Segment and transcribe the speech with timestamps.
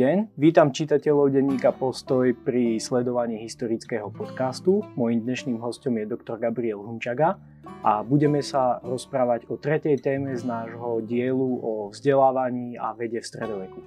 [0.00, 4.80] deň, vítam čitateľov denníka Postoj pri sledovaní historického podcastu.
[4.96, 7.36] Mojím dnešným hostom je doktor Gabriel Hunčaga
[7.84, 13.28] a budeme sa rozprávať o tretej téme z nášho dielu o vzdelávaní a vede v
[13.28, 13.80] stredoveku.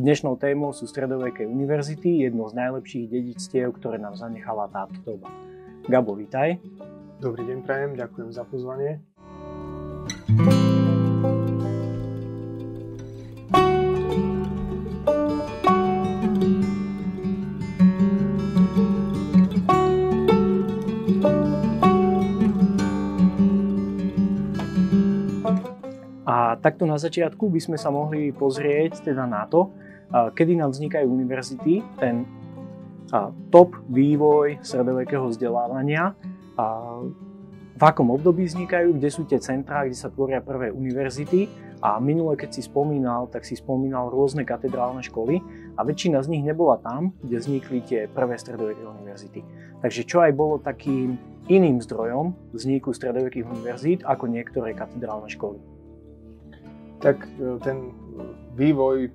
[0.00, 5.28] Dnešnou témou sú stredoveké univerzity, jedno z najlepších dedictiev, ktoré nám zanechala táto doba.
[5.84, 6.56] Gabo, vítaj.
[7.20, 9.04] Dobrý deň, prajem, ďakujem za pozvanie.
[26.68, 29.72] Takto na začiatku by sme sa mohli pozrieť teda na to,
[30.12, 32.28] kedy nám vznikajú univerzity, ten
[33.48, 36.12] top vývoj stredovekého vzdelávania,
[37.78, 41.48] v akom období vznikajú, kde sú tie centrá, kde sa tvoria prvé univerzity
[41.80, 45.40] a minule, keď si spomínal, tak si spomínal rôzne katedrálne školy
[45.78, 49.40] a väčšina z nich nebola tam, kde vznikli tie prvé stredoveké univerzity.
[49.80, 55.77] Takže čo aj bolo takým iným zdrojom vzniku stredovekých univerzít ako niektoré katedrálne školy
[56.98, 57.94] tak e, ten
[58.58, 59.10] vývoj e,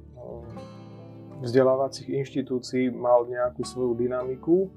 [1.43, 4.71] vzdelávacích inštitúcií mal nejakú svoju dynamiku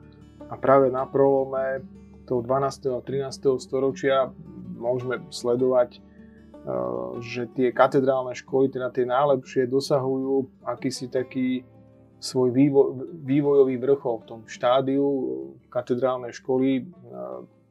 [0.50, 1.86] a práve na prolome
[2.26, 2.98] toho 12.
[2.98, 3.62] a 13.
[3.62, 4.34] storočia
[4.74, 6.00] môžeme sledovať, e,
[7.22, 11.62] že tie katedrálne školy, teda tie najlepšie, dosahujú akýsi taký
[12.18, 12.86] svoj vývoj,
[13.22, 15.04] vývojový vrchol v tom štádiu
[15.68, 16.88] katedrálnej školy,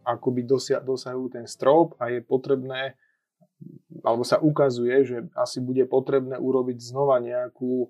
[0.06, 0.46] akoby
[0.86, 2.94] dosahujú ten strop a je potrebné
[4.06, 7.90] alebo sa ukazuje, že asi bude potrebné urobiť znova nejakú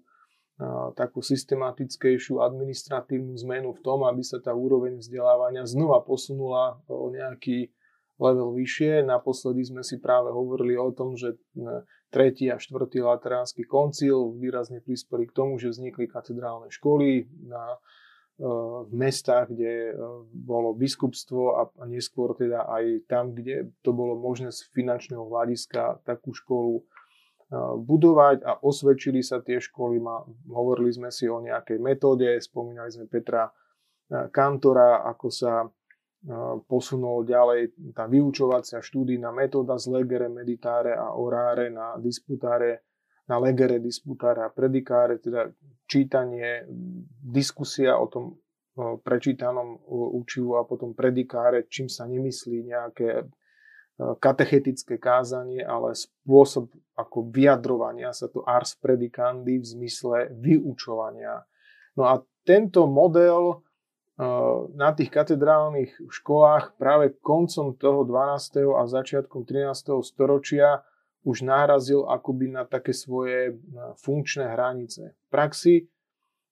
[0.95, 7.75] takú systematickejšiu administratívnu zmenu v tom, aby sa tá úroveň vzdelávania znova posunula o nejaký
[8.15, 9.03] level vyššie.
[9.03, 11.35] Naposledy sme si práve hovorili o tom, že
[12.07, 17.75] tretí a štvrtý lateránsky koncil výrazne prispeli k tomu, že vznikli katedrálne školy na
[18.35, 19.93] v mestách, kde e,
[20.35, 26.35] bolo biskupstvo a neskôr teda aj tam, kde to bolo možné z finančného hľadiska takú
[26.35, 26.83] školu e,
[27.79, 30.03] budovať a osvedčili sa tie školy.
[30.51, 33.51] Hovorili sme si o nejakej metóde, spomínali sme Petra e,
[34.27, 35.63] Kantora, ako sa
[36.65, 42.81] posunul ďalej tá vyučovacia štúdijná metóda z legere, meditáre a oráre na disputáre
[43.25, 45.49] na legere, disputáre a predikáre, teda
[45.89, 46.65] čítanie,
[47.21, 48.37] diskusia o tom
[48.75, 53.25] prečítanom učivu a potom predikáre, čím sa nemyslí nejaké e,
[54.19, 56.67] katechetické kázanie, ale spôsob
[56.99, 61.47] ako vyjadrovania sa to ars predicandi v zmysle vyučovania.
[61.95, 63.55] No a tento model e,
[64.75, 68.75] na tých katedrálnych školách práve koncom toho 12.
[68.75, 70.03] a začiatkom 13.
[70.03, 70.83] storočia
[71.25, 73.53] už nárazil akoby na také svoje e,
[73.97, 75.17] funkčné hranice.
[75.17, 75.83] V praxi e,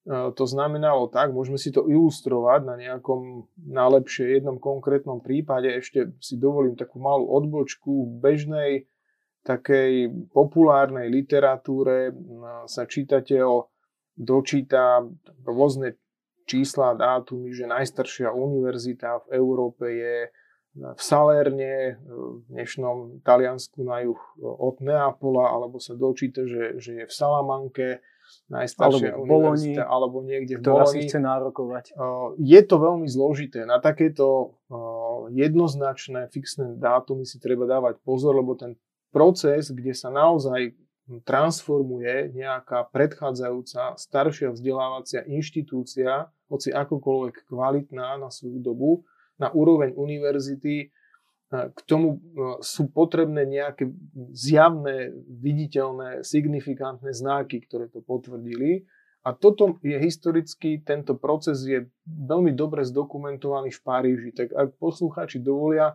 [0.10, 5.70] to znamenalo tak, môžeme si to ilustrovať na nejakom najlepšie jednom konkrétnom prípade.
[5.70, 8.10] Ešte si dovolím takú malú odbočku.
[8.10, 8.72] V bežnej
[9.46, 12.16] takej populárnej literatúre
[12.66, 13.68] sa čítateľ
[14.16, 15.04] dočíta
[15.44, 16.00] rôzne
[16.48, 20.18] čísla, dátumy, že najstaršia univerzita v Európe je
[20.74, 27.06] v Salerne, v dnešnom Taliansku na juh od Neapola, alebo sa dočíta, že, že je
[27.06, 27.88] v Salamanke,
[28.50, 30.90] najstaršia alebo Boloni, alebo niekde v Boloni.
[30.90, 31.94] si chce nárokovať.
[32.42, 33.70] Je to veľmi zložité.
[33.70, 34.58] Na takéto
[35.30, 38.80] jednoznačné, fixné dátumy si treba dávať pozor, lebo ten
[39.14, 40.74] proces, kde sa naozaj
[41.28, 49.04] transformuje nejaká predchádzajúca staršia vzdelávacia inštitúcia, hoci akokoľvek kvalitná na svoju dobu,
[49.44, 50.88] na úroveň univerzity,
[51.54, 52.18] k tomu
[52.66, 53.92] sú potrebné nejaké
[54.34, 58.90] zjavné, viditeľné, signifikantné znaky, ktoré to potvrdili.
[59.24, 64.30] A toto je historicky, tento proces je veľmi dobre zdokumentovaný v Paríži.
[64.34, 65.94] Tak ak poslucháči dovolia,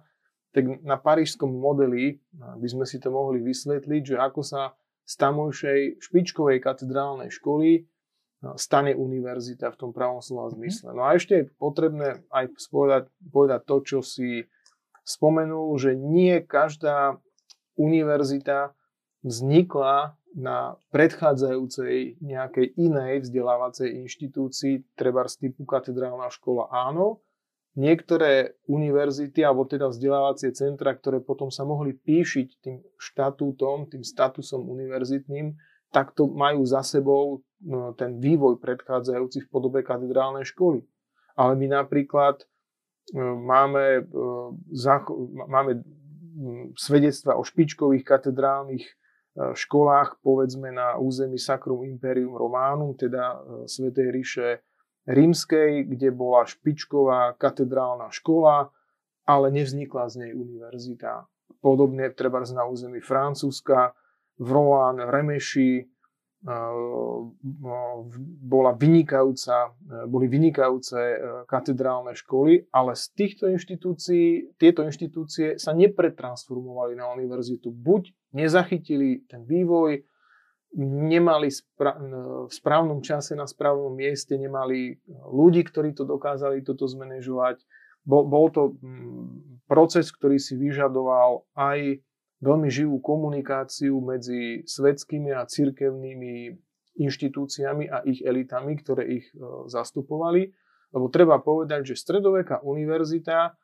[0.55, 4.73] tak na parížskom modeli by sme si to mohli vysvetliť, že ako sa
[5.05, 7.85] z tamojšej špičkovej katedrálnej školy
[8.55, 10.55] stane univerzita v tom pravom slova mhm.
[10.59, 10.89] zmysle.
[10.95, 13.05] No a ešte je potrebné aj povedať,
[13.35, 14.47] povedať to, čo si
[15.03, 17.17] spomenul, že nie každá
[17.81, 18.77] univerzita
[19.25, 27.25] vznikla na predchádzajúcej nejakej inej vzdelávacej inštitúcii, treba z typu katedrálna škola áno.
[27.79, 34.67] Niektoré univerzity, alebo teda vzdelávacie centra, ktoré potom sa mohli píšiť tým štatútom, tým statusom
[34.67, 35.55] univerzitným,
[35.89, 40.85] takto majú za sebou no, ten vývoj predchádzajúci v podobe katedrálnej školy.
[41.39, 42.47] Ale my napríklad e,
[43.23, 44.97] máme, e,
[45.49, 45.73] máme
[46.77, 48.95] svedectva o špičkových katedrálnych e,
[49.55, 54.49] školách, povedzme na území Sacrum Imperium Romanum, teda Svetej ríše
[55.09, 58.69] rímskej, kde bola špičková katedrálna škola,
[59.25, 61.25] ale nevznikla z nej univerzita.
[61.65, 63.97] Podobne treba na území Francúzska,
[64.39, 65.87] v Rouen, Remeši,
[68.47, 69.75] bola vynikajúca,
[70.07, 71.17] boli vynikajúce e,
[71.51, 77.75] katedrálne školy, ale z týchto inštitúcií, tieto inštitúcie sa nepretransformovali na univerzitu.
[77.75, 80.07] Buď nezachytili ten vývoj,
[80.79, 81.99] nemali spra-
[82.47, 84.95] v správnom čase na správnom mieste, nemali
[85.27, 87.67] ľudí, ktorí to dokázali toto zmanéžovať.
[88.07, 91.99] Bol, bol to mm, proces, ktorý si vyžadoval aj
[92.39, 96.55] veľmi živú komunikáciu medzi svetskými a cirkevnými
[96.99, 100.51] inštitúciami a ich elitami, ktoré ich e, zastupovali.
[100.91, 103.55] Lebo treba povedať, že stredoveká univerzita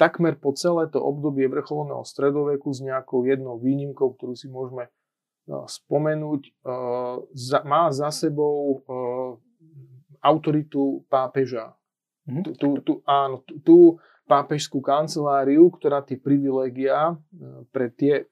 [0.00, 4.90] takmer po celé to obdobie vrcholného stredoveku s nejakou jednou výnimkou, ktorú si môžeme e,
[5.68, 6.50] spomenúť, e,
[7.68, 8.84] má za sebou
[10.20, 11.72] autoritu pápeža.
[12.28, 12.44] Mm-hmm.
[12.60, 13.96] Tu, tu, áno, tu
[14.30, 18.24] pápežskú kanceláriu, ktorá tie privilegia e, pre tie e,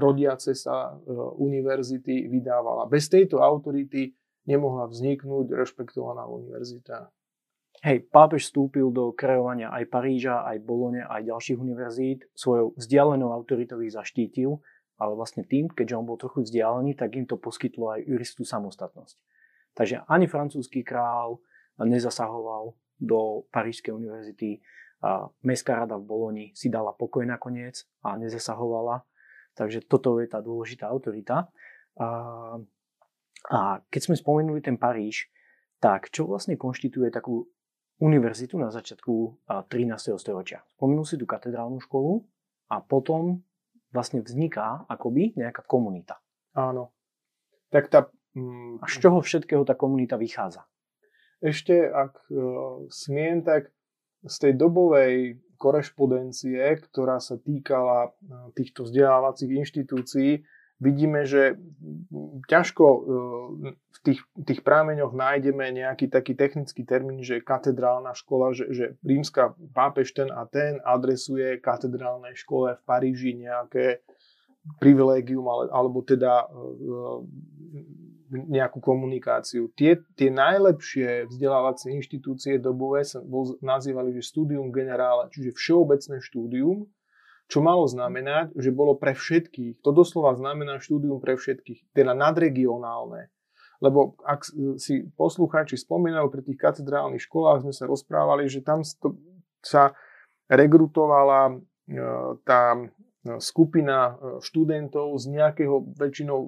[0.00, 2.88] rodiace sa e, univerzity vydávala.
[2.88, 4.16] Bez tejto autority
[4.48, 7.12] nemohla vzniknúť rešpektovaná univerzita.
[7.84, 12.24] Hej, pápež vstúpil do kreovania aj Paríža, aj Bolone, aj ďalších univerzít.
[12.32, 14.64] Svojou vzdialenou autoritou ich zaštítil,
[14.96, 19.20] ale vlastne tým, keďže on bol trochu vzdialený, tak im to poskytlo aj juristú samostatnosť.
[19.76, 21.36] Takže ani francúzsky král
[21.76, 24.64] nezasahoval do Parížskej univerzity,
[25.04, 29.04] a Mestská rada v Boloni si dala pokoj nakoniec a nezasahovala.
[29.56, 31.48] Takže toto je tá dôležitá autorita.
[31.96, 32.08] A,
[33.48, 35.28] a keď sme spomenuli ten Paríž,
[35.80, 37.48] tak čo vlastne konštituje takú
[38.00, 40.16] univerzitu na začiatku 13.
[40.20, 40.64] storočia?
[40.76, 42.24] Spomenul si tú katedrálnu školu
[42.72, 43.40] a potom
[43.92, 46.20] vlastne vzniká akoby nejaká komunita.
[46.56, 46.92] Áno.
[47.72, 48.08] Tak tá...
[48.36, 50.68] Mm, a z čoho všetkého tá komunita vychádza?
[51.40, 53.72] Ešte, ak uh, smiem, tak
[54.24, 58.10] z tej dobovej korešpondencie, ktorá sa týkala e,
[58.52, 60.44] týchto vzdelávacích inštitúcií,
[60.76, 61.56] vidíme, že
[62.48, 63.00] ťažko e,
[63.72, 69.56] v tých, tých prámeňoch nájdeme nejaký taký technický termín, že katedrálna škola, že, že rímska
[69.72, 74.04] pápež ten a ten adresuje katedrálnej škole v Paríži nejaké
[74.82, 76.46] privilégium, alebo teda e,
[78.30, 79.70] nejakú komunikáciu.
[79.78, 83.22] Tie, tie najlepšie vzdelávacie inštitúcie dobové sa
[83.62, 86.90] nazývali, že studium generále, čiže všeobecné štúdium,
[87.46, 89.78] čo malo znamenať, že bolo pre všetkých.
[89.86, 93.30] To doslova znamená štúdium pre všetkých, teda nadregionálne.
[93.78, 94.48] Lebo ak
[94.80, 98.80] si poslucháči spomínajú, pri tých katedrálnych školách sme sa rozprávali, že tam
[99.60, 99.92] sa
[100.48, 101.54] rekrutovala e,
[102.42, 102.72] tá
[103.42, 104.12] skupina e,
[104.42, 106.40] študentov z nejakého väčšinou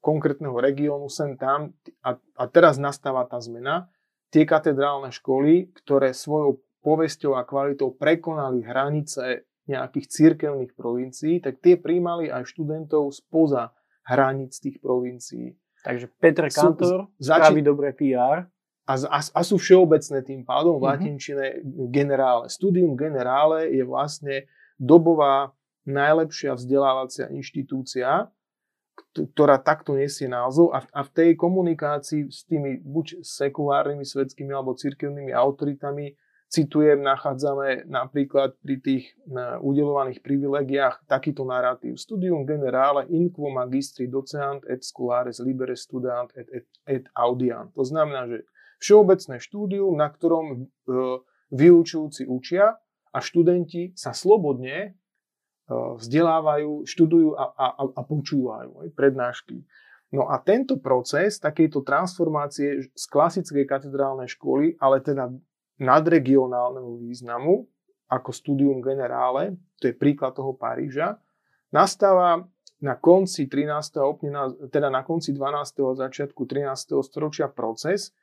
[0.00, 3.92] konkrétneho regiónu sem tam a, a teraz nastáva tá zmena.
[4.28, 11.76] Tie katedrálne školy, ktoré svojou povesťou a kvalitou prekonali hranice nejakých církevných provincií, tak tie
[11.76, 13.76] príjmali aj študentov spoza
[14.08, 15.52] hraníc tých provincií.
[15.84, 18.48] Takže Petr Kantor zači- spraví dobré PR.
[18.88, 20.92] A, a, a sú všeobecné tým pádom v mm-hmm.
[20.96, 21.46] latinčine
[21.92, 22.48] generále.
[22.48, 24.48] Studium generále je vlastne
[24.80, 25.52] dobová
[25.88, 28.28] najlepšia vzdelávacia inštitúcia,
[29.14, 35.30] ktorá takto nesie názov a, v tej komunikácii s tými buď sekulárnymi svetskými alebo cirkevnými
[35.30, 36.18] autoritami
[36.48, 39.04] citujem, nachádzame napríklad pri tých
[39.60, 42.00] udelovaných privilegiách takýto narratív.
[42.00, 47.68] Studium generále in quo magistri doceant et scholares libere studant et, et, et audiant.
[47.76, 48.48] To znamená, že
[48.80, 50.56] všeobecné štúdium, na ktorom e,
[51.52, 52.80] vyučujúci učia
[53.12, 54.96] a študenti sa slobodne
[55.68, 59.60] vzdelávajú, študujú a, a, a počúvajú aj, prednášky.
[60.08, 65.28] No a tento proces takejto transformácie z klasickej katedrálnej školy, ale teda
[65.76, 67.68] nadregionálneho významu,
[68.08, 71.20] ako studium generále, to je príklad toho Paríža,
[71.68, 72.48] nastáva
[72.80, 74.72] na konci 13.
[74.72, 75.84] teda na konci 12.
[75.84, 76.96] a začiatku 13.
[77.04, 78.16] storočia proces,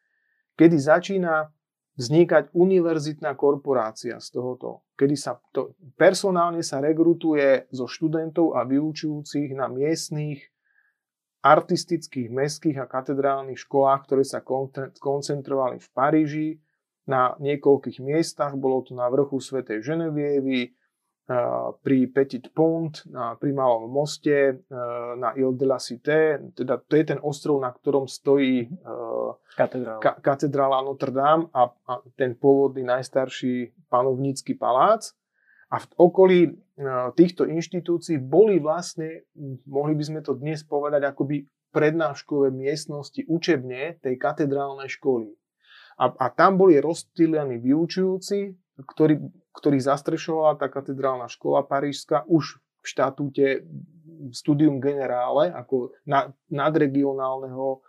[0.58, 1.54] kedy začína
[1.96, 9.56] vznikať univerzitná korporácia z tohoto, kedy sa to, personálne sa rekrutuje zo študentov a vyučujúcich
[9.56, 10.44] na miestných
[11.46, 14.42] artistických, mestských a katedrálnych školách, ktoré sa
[15.00, 16.50] koncentrovali v Paríži,
[17.06, 20.74] na niekoľkých miestach, bolo to na vrchu Svetej Ženevievy,
[21.82, 24.62] pri Petit Pont, na, pri Malom moste,
[25.18, 28.70] na Ile de la Cité, teda to je ten ostrov, na ktorom stojí
[29.58, 35.18] katedrála, ka, katedrála Notre Dame a, a ten pôvodný najstarší panovnícky palác.
[35.74, 36.40] A v okolí
[37.18, 39.26] týchto inštitúcií boli vlastne,
[39.66, 45.34] mohli by sme to dnes povedať, akoby prednáškové miestnosti, učebne tej katedrálnej školy.
[45.98, 49.24] A, a tam boli rozstýlení vyučujúci, ktorý,
[49.56, 53.46] ktorý zastrešovala tá katedrálna škola parížska už v štatúte
[54.32, 57.84] studium generále ako na, nadregionálneho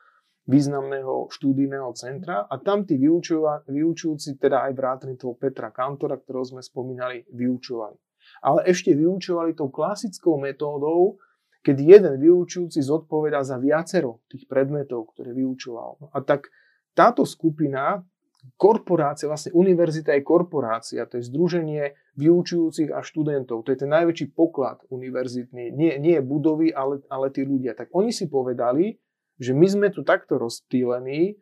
[0.46, 6.62] významného štúdijného centra a tam tí vyučujúci, teda aj vrátane toho Petra Kantora, ktorého sme
[6.62, 7.98] spomínali, vyučovali.
[8.46, 11.18] Ale ešte vyučovali tou klasickou metódou,
[11.66, 16.14] keď jeden vyučujúci zodpovedá za viacero tých predmetov, ktoré vyučoval.
[16.14, 16.46] A tak
[16.94, 18.06] táto skupina,
[18.56, 23.68] korporácia, vlastne univerzita je korporácia, to je združenie vyučujúcich a študentov.
[23.68, 25.70] To je ten najväčší poklad univerzitný.
[25.76, 27.76] Nie, nie budovy, ale, ale tí ľudia.
[27.76, 28.96] Tak oni si povedali,
[29.36, 31.36] že my sme tu takto rozptýlení,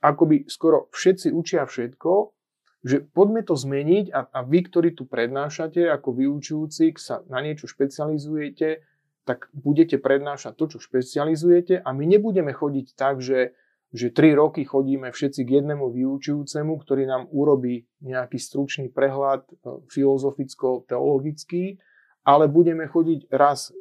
[0.00, 2.32] akoby skoro všetci učia všetko,
[2.80, 7.68] že poďme to zmeniť a, a vy, ktorí tu prednášate ako vyučujúci, sa na niečo
[7.68, 8.80] špecializujete,
[9.28, 13.52] tak budete prednášať to, čo špecializujete a my nebudeme chodiť tak, že,
[13.90, 19.54] že 3 roky chodíme všetci k jednému vyučujúcemu, ktorý nám urobí nejaký stručný prehľad e,
[19.90, 21.82] filozoficko-teologický,
[22.22, 23.72] ale budeme chodiť raz e,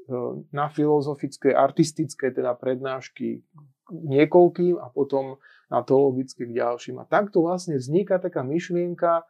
[0.50, 3.46] na filozofické, artistické teda prednášky
[3.94, 5.38] niekoľkým a potom
[5.70, 7.06] na teologické k ďalším.
[7.06, 9.24] A takto vlastne vzniká taká myšlienka e,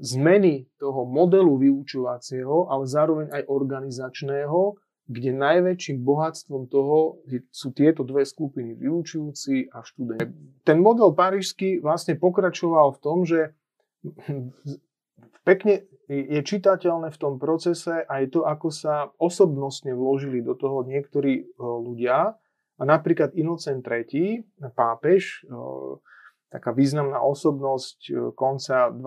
[0.00, 7.18] zmeny toho modelu vyučovacieho, ale zároveň aj organizačného, kde najväčším bohatstvom toho
[7.50, 10.62] sú tieto dve skupiny, vyučujúci a študenti.
[10.62, 13.50] Ten model parížský vlastne pokračoval v tom, že
[15.48, 21.42] pekne je čitateľné v tom procese aj to, ako sa osobnostne vložili do toho niektorí
[21.42, 22.38] e, ľudia.
[22.80, 24.42] A napríklad Inocent III,
[24.74, 25.54] pápež, e,
[26.50, 28.98] taká významná osobnosť e, konca 12.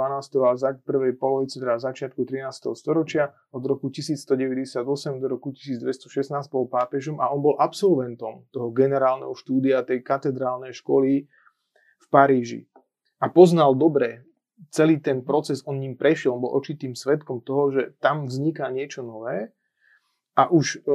[0.47, 2.71] a prvej polovici, teda začiatku 13.
[2.71, 4.79] storočia, od roku 1198
[5.19, 6.07] do roku 1216
[6.47, 11.27] bol pápežom a on bol absolventom toho generálneho štúdia tej katedrálnej školy
[11.99, 12.63] v Paríži.
[13.19, 14.23] A poznal dobre
[14.71, 19.03] celý ten proces on ním prešiel, on bol očitým svetkom toho, že tam vzniká niečo
[19.03, 19.51] nové
[20.39, 20.91] a už e,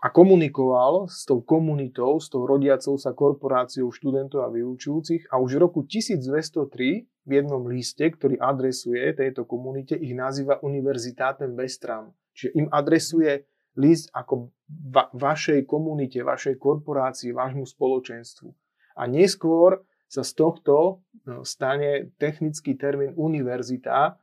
[0.00, 5.60] a komunikoval s tou komunitou, s tou rodiacou sa korporáciou študentov a vyučujúcich a už
[5.60, 12.16] v roku 1203 v jednom liste, ktorý adresuje tejto komunite, ich nazýva Univerzitátem Vestram.
[12.32, 13.44] Čiže im adresuje
[13.76, 14.48] list ako
[14.88, 18.48] va- vašej komunite, vašej korporácii, vášmu spoločenstvu.
[18.96, 24.18] A neskôr sa z tohto no, stane technický termín univerzita,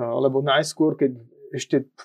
[0.00, 1.18] lebo najskôr, keď
[1.52, 2.04] ešte v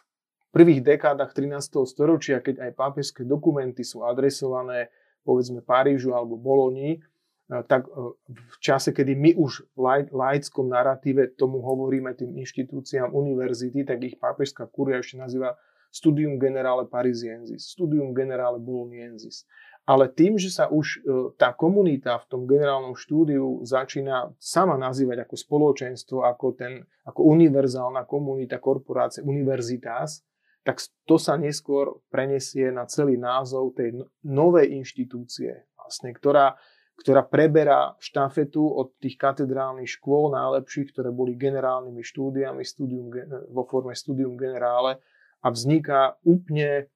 [0.56, 1.84] prvých dekádach 13.
[1.84, 4.88] storočia, keď aj pápežské dokumenty sú adresované
[5.28, 7.04] povedzme Parížu alebo Boloni,
[7.52, 7.92] no, tak
[8.30, 14.16] v čase, kedy my už v laickom narratíve tomu hovoríme tým inštitúciám univerzity, tak ich
[14.16, 15.60] pápežská kuria ešte nazýva
[15.92, 19.44] Studium Generale Parisiensis, Studium Generale Boloniensis.
[19.86, 21.00] Ale tým, že sa už e,
[21.38, 28.02] tá komunita v tom generálnom štúdiu začína sama nazývať ako spoločenstvo, ako, ten, ako univerzálna
[28.10, 30.26] komunita, korporácia, univerzitas,
[30.66, 36.58] tak to sa neskôr prenesie na celý názov tej no, novej inštitúcie, vlastne, ktorá,
[36.98, 43.14] ktorá preberá štafetu od tých katedrálnych škôl najlepších, ktoré boli generálnymi štúdiami studium,
[43.54, 44.98] vo forme studium generále
[45.46, 46.90] a vzniká úplne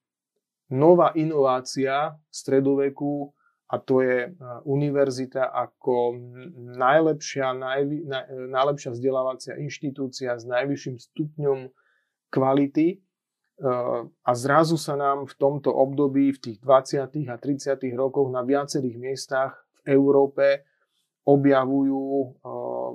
[0.73, 3.29] nová inovácia stredoveku
[3.69, 4.33] a to je
[4.65, 6.17] univerzita ako
[6.73, 11.69] najlepšia, najvi, naj, najlepšia vzdelávacia inštitúcia s najvyšším stupňom
[12.33, 12.97] kvality.
[13.59, 13.71] E,
[14.07, 17.27] a zrazu sa nám v tomto období, v tých 20.
[17.27, 17.75] a 30.
[17.99, 20.63] rokoch na viacerých miestach v Európe
[21.27, 22.27] objavujú e,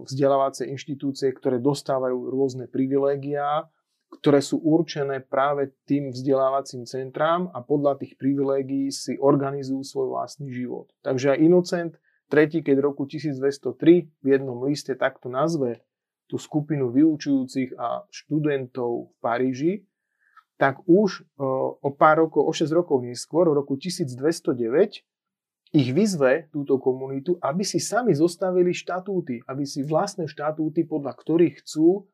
[0.09, 3.69] vzdelávacie inštitúcie, ktoré dostávajú rôzne privilégiá
[4.15, 10.55] ktoré sú určené práve tým vzdelávacím centrám a podľa tých privilégií si organizujú svoj vlastný
[10.55, 10.87] život.
[11.03, 11.93] Takže aj Inocent
[12.31, 13.75] tretí, keď roku 1203
[14.23, 15.83] v jednom liste takto nazve
[16.31, 19.73] tú skupinu vyučujúcich a študentov v Paríži,
[20.57, 21.43] tak už e,
[21.79, 25.03] o pár rokov, o 6 rokov neskôr, v roku 1209,
[25.75, 31.67] ich vyzve túto komunitu, aby si sami zostavili štatúty, aby si vlastné štatúty, podľa ktorých
[31.67, 32.07] chcú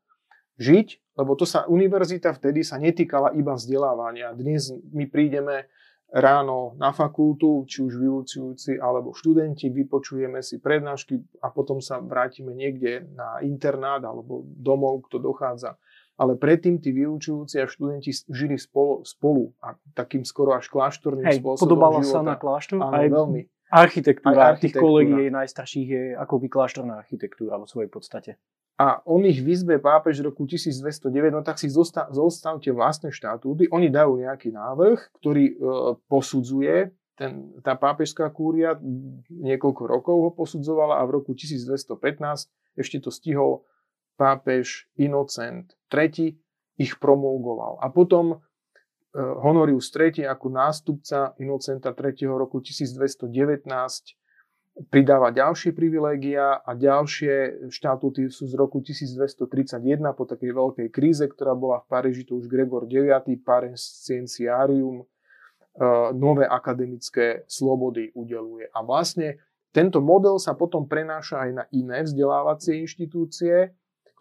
[0.56, 0.88] žiť,
[1.20, 4.32] lebo to sa univerzita vtedy sa netýkala iba vzdelávania.
[4.32, 5.68] Dnes my prídeme
[6.08, 12.56] ráno na fakultu, či už vyučujúci alebo študenti, vypočujeme si prednášky a potom sa vrátime
[12.56, 15.78] niekde na internát alebo domov, kto dochádza.
[16.20, 21.40] Ale predtým tí vyučujúci a študenti žili spolu, spolu a takým skoro až kláštorným Hej,
[21.40, 22.12] spôsobom podobala života.
[22.12, 22.76] sa na kláštor?
[22.76, 23.40] Áno, aj veľmi.
[23.70, 28.36] Architektúra, aj architektúra tých kolegí najstarších je ako by kláštorná architektúra vo svojej podstate.
[28.80, 33.68] a on ich vyzbe pápež v roku 1209, no tak si zosta- zostavte vlastné štatúty.
[33.68, 35.54] Oni dajú nejaký návrh, ktorý e,
[36.08, 38.80] posudzuje, ten, tá pápežská kúria
[39.28, 42.48] niekoľko rokov ho posudzovala a v roku 1215
[42.80, 43.68] ešte to stihol
[44.20, 46.36] pápež Inocent III,
[46.76, 47.80] ich promulgoval.
[47.80, 48.36] A potom e,
[49.16, 53.32] Honorius III ako nástupca Inocenta III roku 1219
[54.88, 59.76] pridáva ďalšie privilégia a ďalšie štatúty sú z roku 1231
[60.16, 65.06] po takej veľkej kríze, ktorá bola v Paríži, to už Gregor IX, Parens Scientiarium, e,
[66.12, 68.68] nové akademické slobody udeluje.
[68.72, 73.70] A vlastne tento model sa potom prenáša aj na iné vzdelávacie inštitúcie,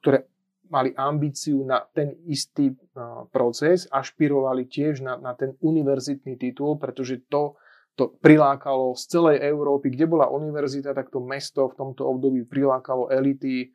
[0.01, 0.27] ktoré
[0.69, 2.75] mali ambíciu na ten istý e,
[3.33, 7.57] proces, ašpirovali tiež na, na ten univerzitný titul, pretože to
[7.97, 13.11] to prilákalo z celej Európy, kde bola univerzita, tak to mesto v tomto období prilákalo
[13.11, 13.67] elity e,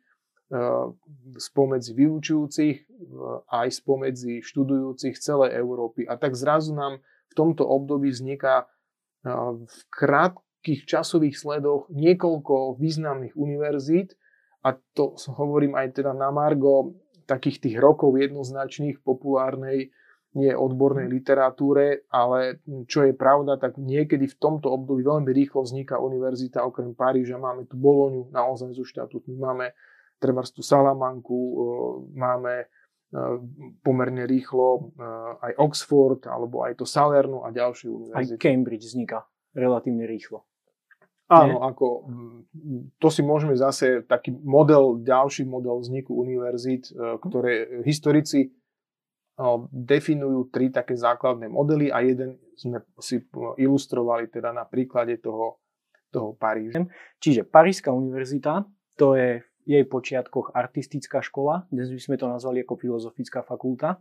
[1.37, 2.85] spomedzi vyučujúcich e,
[3.53, 6.09] aj spomedzi študujúcich celej Európy.
[6.09, 8.65] A tak zrazu nám v tomto období vzniká
[9.65, 14.13] v krátkých časových sledoch niekoľko významných univerzít
[14.65, 16.97] a to hovorím aj teda na Margo
[17.29, 19.93] takých tých rokov jednoznačných populárnej
[20.35, 22.59] nie odbornej literatúre, ale
[22.91, 27.63] čo je pravda, tak niekedy v tomto období veľmi rýchlo vzniká univerzita, okrem Paríža máme
[27.71, 29.71] tu Boloňu naozaj zo štatútmi, máme
[30.19, 31.55] treba tú Salamanku, e,
[32.19, 32.65] máme e,
[33.79, 34.81] pomerne rýchlo e,
[35.39, 38.35] aj Oxford, alebo aj to Salerno a ďalšie univerzity.
[38.35, 39.23] Aj Cambridge vzniká
[39.55, 40.43] relatívne rýchlo.
[41.25, 42.05] Áno, ako,
[43.01, 48.53] to si môžeme zase, taký model, ďalší model vzniku univerzít, ktoré historici
[49.73, 53.19] definujú tri také základné modely a jeden sme si
[53.57, 55.59] ilustrovali teda na príklade toho,
[56.13, 56.85] toho Paríža.
[57.19, 58.63] Čiže Parížská univerzita,
[58.95, 63.97] to je v jej počiatkoch artistická škola, dnes by sme to nazvali ako filozofická fakulta.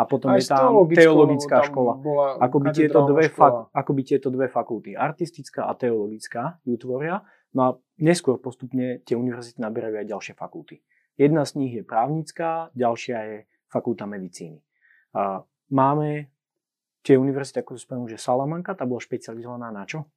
[0.00, 2.00] A potom Aj je tam teologická škola.
[2.40, 7.20] Ako by, tieto dve fak, ako by tieto dve fakulty, artistická a teologická, ju tvoria.
[7.52, 7.68] No a
[8.00, 10.80] neskôr postupne tie univerzity naberajú aj ďalšie fakulty.
[11.20, 14.64] Jedna z nich je právnická, ďalšia je fakulta medicíny.
[15.12, 16.32] A máme
[17.04, 20.08] tie univerzity, ako spomenul, že Salamanka, tá bola špecializovaná na čo?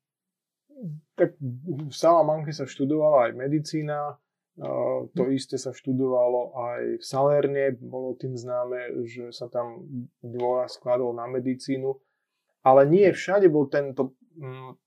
[1.20, 4.16] Tak v Salamanke sa študovala aj medicína,
[5.18, 9.90] to isté sa študovalo aj v Salerne, bolo tým známe, že sa tam
[10.22, 11.98] dôraz skladol na medicínu,
[12.62, 14.78] ale nie všade bol tento mm,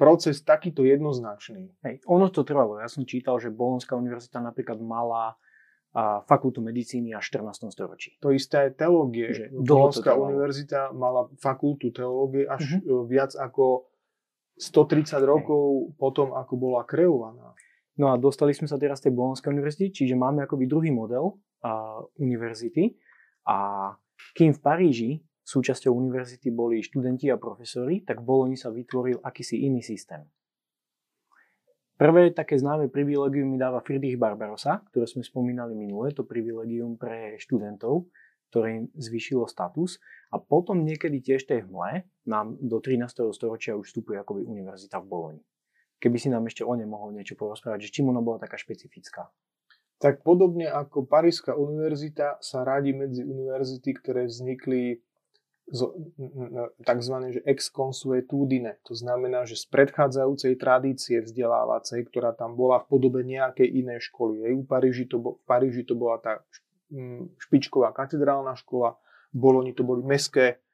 [0.00, 1.68] proces takýto jednoznačný.
[1.84, 2.80] Hej, ono to trvalo.
[2.80, 5.36] Ja som čítal, že Bolonská univerzita napríklad mala
[5.90, 7.74] a fakultu medicíny až v 14.
[7.74, 8.14] storočí.
[8.22, 9.50] To isté aj teológie.
[9.50, 13.10] Bolonská univerzita mala fakultu teológie až uh-huh.
[13.10, 13.90] viac ako
[14.54, 17.58] 130 rokov potom, ako bola kreovaná.
[18.00, 21.36] No a dostali sme sa teraz z tej Bolonskej univerzity, čiže máme akoby druhý model
[21.60, 22.96] a, univerzity.
[23.44, 23.92] A
[24.32, 25.10] kým v Paríži
[25.44, 30.24] súčasťou univerzity boli študenti a profesori, tak v Boloni sa vytvoril akýsi iný systém.
[32.00, 37.36] Prvé také známe privilegium mi dáva Friedrich Barbarossa, ktoré sme spomínali minule, to privilegium pre
[37.36, 38.08] študentov,
[38.48, 40.00] ktoré im zvýšilo status.
[40.32, 43.28] A potom niekedy tiež tej hmle nám do 13.
[43.36, 45.42] storočia už vstupuje akoby univerzita v Boloni.
[46.00, 49.28] Keby si nám ešte o nej mohol niečo porozprávať, že čím ona bola taká špecifická.
[50.00, 55.04] Tak podobne ako Parížska univerzita sa radí medzi univerzity, ktoré vznikli
[56.80, 57.14] tzv.
[57.36, 58.80] Že ex consuetudine.
[58.88, 64.48] To znamená, že z predchádzajúcej tradície vzdelávacej, ktorá tam bola v podobe nejakej inej školy.
[64.48, 66.40] Jej, u Paríži to, v Paríži to bola tá
[67.38, 68.98] špičková katedrálna škola,
[69.30, 70.64] v Boloni to boli meské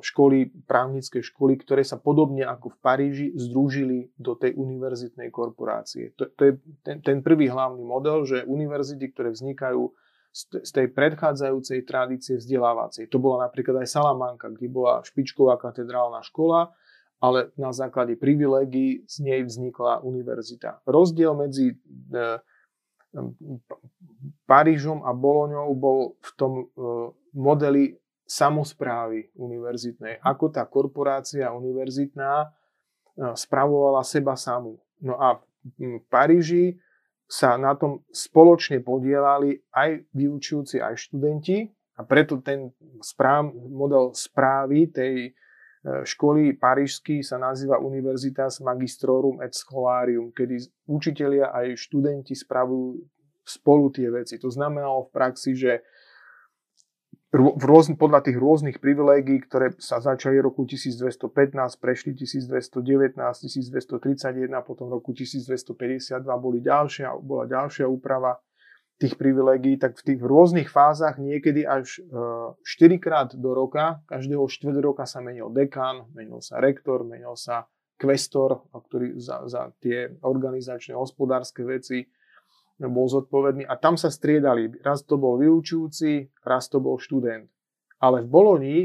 [0.00, 6.16] školy, právnické školy, ktoré sa podobne ako v Paríži združili do tej univerzitnej korporácie.
[6.16, 9.92] To, to je ten, ten prvý hlavný model, že univerzity, ktoré vznikajú
[10.30, 13.10] z tej predchádzajúcej tradície vzdelávacej.
[13.10, 16.70] To bola napríklad aj Salamanka, kde bola špičková katedrálna škola,
[17.18, 20.86] ale na základe privilegií z nej vznikla univerzita.
[20.86, 21.76] Rozdiel medzi e,
[24.46, 26.64] Parížom a Boloňou bol v tom e,
[27.34, 27.98] modeli
[28.30, 30.22] samozprávy univerzitnej.
[30.22, 32.48] Ako tá korporácia univerzitná e,
[33.34, 34.78] spravovala seba samú.
[35.02, 35.42] No a
[35.74, 36.78] v Paríži
[37.26, 41.66] sa na tom spoločne podielali aj vyučujúci, aj študenti
[41.98, 42.70] a preto ten
[43.02, 45.30] správ, model správy tej e,
[46.06, 53.02] školy parížský sa nazýva Universitas Magistrorum et Scholarium, kedy učitelia aj študenti spravujú
[53.42, 54.38] spolu tie veci.
[54.38, 55.82] To znamenalo v praxi, že
[57.30, 61.30] v rôzny, podľa tých rôznych privilégií, ktoré sa začali v roku 1215,
[61.78, 68.42] prešli 1219, 1231, potom v roku 1252 boli ďalšia, bola ďalšia úprava.
[69.00, 74.76] tých privilegií, tak v tých rôznych fázach niekedy až 4 krát do roka, každého 4
[74.76, 77.64] roka sa menil dekan, menil sa rektor, menil sa
[77.96, 82.12] kvestor, ktorý za, za tie organizačné, hospodárske veci
[82.88, 84.72] bol zodpovedný a tam sa striedali.
[84.80, 87.50] Raz to bol vyučujúci, raz to bol študent.
[88.00, 88.78] Ale v Boloni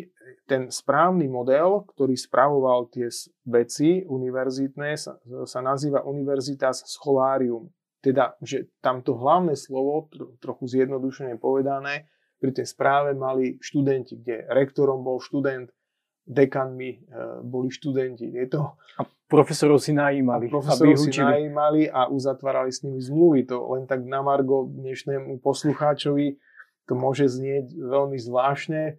[0.45, 3.09] ten správny model, ktorý spravoval tie
[3.47, 7.69] veci univerzitné, sa, sa nazýva Universitas Scholarium.
[8.01, 12.05] Teda, že tamto hlavné slovo, trochu zjednodušene povedané,
[12.37, 15.73] pri tej správe mali študenti, kde rektorom bol študent,
[16.25, 16.97] dekanmi e,
[17.45, 18.25] boli študenti.
[18.33, 18.73] Je to...
[18.97, 20.49] A profesorov si najímali.
[20.49, 23.45] A profesorov si najímali a uzatvárali s nimi zmluvy.
[23.49, 26.41] To len tak na Margo dnešnému poslucháčovi
[26.85, 28.83] to môže znieť veľmi zvláštne.
[28.85, 28.93] E,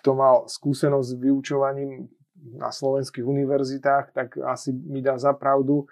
[0.00, 2.10] kto mal skúsenosť s vyučovaním
[2.42, 5.86] na slovenských univerzitách, tak asi mi dá za pravdu,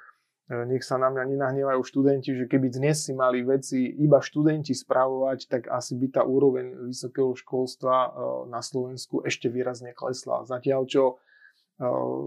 [0.51, 5.39] nech sa na mňa nenahnevajú študenti, že keby dnes si mali veci iba študenti spravovať,
[5.47, 8.09] tak asi by tá úroveň vysokého školstva e,
[8.51, 10.43] na Slovensku ešte výrazne klesla.
[10.43, 11.15] Zatiaľ čo e,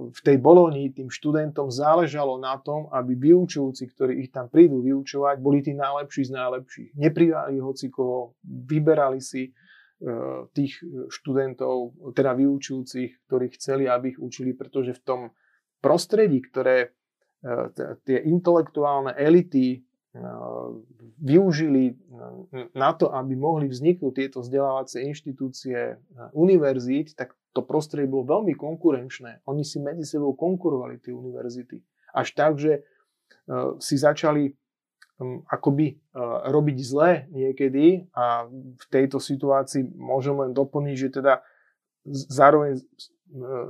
[0.08, 5.44] v tej Bolonii tým študentom záležalo na tom, aby vyučujúci, ktorí ich tam prídu vyučovať,
[5.44, 6.90] boli tí najlepší z najlepších.
[6.96, 9.52] Neprijali hoci koho, vyberali si
[10.52, 15.22] tých študentov, teda vyučujúcich, ktorí chceli, aby ich učili, pretože v tom
[15.80, 16.92] prostredí, ktoré
[18.08, 20.22] tie intelektuálne elity eh,
[21.20, 21.96] využili eh,
[22.72, 25.98] na to, aby mohli vzniknúť tieto vzdelávacie inštitúcie eh,
[26.32, 29.46] univerzít, tak to prostredie bolo veľmi konkurenčné.
[29.46, 31.84] Oni si medzi sebou konkurovali, tie univerzity.
[32.14, 32.82] Až tak, že
[33.78, 34.56] si začali
[35.20, 36.00] hm, akoby
[36.50, 41.46] robiť zle niekedy a v tejto situácii môžem len doplniť, že teda
[42.08, 42.84] zároveň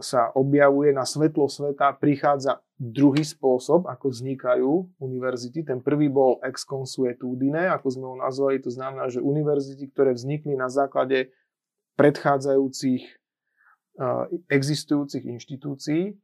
[0.03, 5.63] sa objavuje na svetlo sveta, prichádza druhý spôsob, ako vznikajú univerzity.
[5.63, 10.59] Ten prvý bol ex consuetudine, ako sme ho nazvali, to znamená, že univerzity, ktoré vznikli
[10.59, 11.31] na základe
[11.95, 13.23] predchádzajúcich
[14.49, 16.17] existujúcich inštitúcií.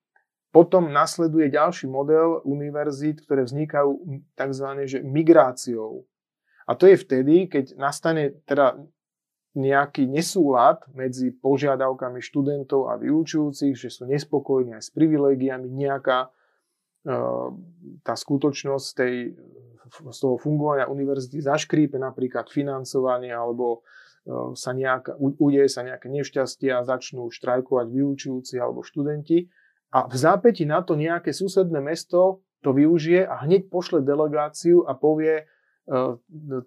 [0.49, 4.67] Potom nasleduje ďalší model univerzít, ktoré vznikajú tzv.
[4.89, 6.09] Že migráciou.
[6.65, 8.81] A to je vtedy, keď nastane teda
[9.57, 16.29] nejaký nesúlad medzi požiadavkami študentov a vyučujúcich, že sú nespokojní aj s privilégiami, nejaká e,
[18.05, 19.33] tá skutočnosť tej,
[19.89, 26.69] z toho fungovania univerzity zaškrípe napríklad financovanie alebo e, sa nejak, udeje sa nejaké nešťastie
[26.69, 29.49] a začnú štrajkovať vyučujúci alebo študenti
[29.89, 34.93] a v zápäti na to nejaké susedné mesto to využije a hneď pošle delegáciu a
[34.93, 35.49] povie,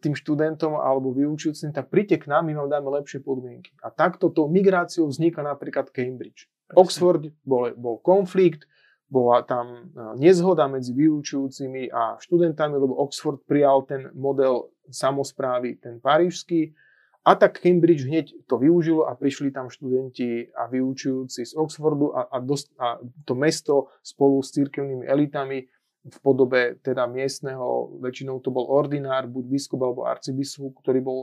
[0.03, 3.71] tým študentom alebo vyučujúcim, tak príďte k nám, my vám dáme lepšie podmienky.
[3.79, 6.51] A takto to migráciou vzniká napríklad Cambridge.
[6.75, 8.67] Oxford bol, bol konflikt,
[9.07, 16.03] bola tam eh, nezhoda medzi vyučujúcimi a študentami, lebo Oxford prijal ten model samozprávy, ten
[16.03, 16.75] parížský.
[17.23, 22.27] A tak Cambridge hneď to využilo a prišli tam študenti a vyučujúci z Oxfordu a,
[22.27, 25.71] a, dost, a to mesto spolu s církevnými elitami
[26.03, 31.21] v podobe teda miestneho, väčšinou to bol ordinár, buď biskup alebo arcibiskup, ktorý bol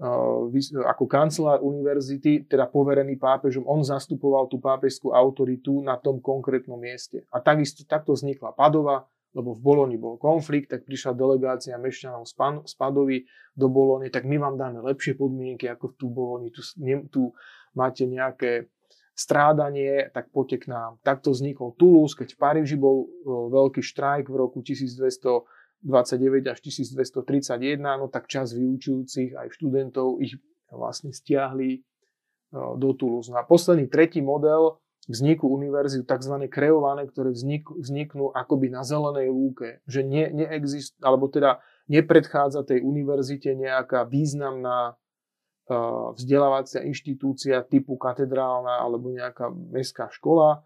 [0.00, 0.48] uh,
[0.88, 7.28] ako kancelár univerzity, teda poverený pápežom, on zastupoval tú pápežskú autoritu na tom konkrétnom mieste.
[7.28, 9.04] A takisto takto vznikla Padova,
[9.36, 14.24] lebo v Boloni bol konflikt, tak prišla delegácia mešťanov z, Pan, Padovy do Bolony, tak
[14.24, 16.64] my vám dáme lepšie podmienky ako v tú Boloni, tu,
[17.12, 17.22] tu
[17.76, 18.72] máte nejaké
[19.18, 21.02] strádanie, tak poďte k nám.
[21.02, 25.42] Takto vznikol Toulouse, keď v Paríži bol veľký štrajk v roku 1229
[26.46, 30.38] až 1231, no tak čas vyučujúcich aj študentov ich
[30.70, 31.82] vlastne stiahli
[32.54, 33.34] do Toulouse.
[33.34, 34.78] No a posledný tretí model
[35.08, 36.46] vzniku univerzity, tzv.
[36.52, 42.84] kreované, ktoré vznik, vzniknú akoby na zelenej lúke, že ne, neexist, alebo teda nepredchádza tej
[42.84, 45.00] univerzite nejaká významná
[46.16, 50.64] vzdelávacia inštitúcia typu katedrálna alebo nejaká mestská škola,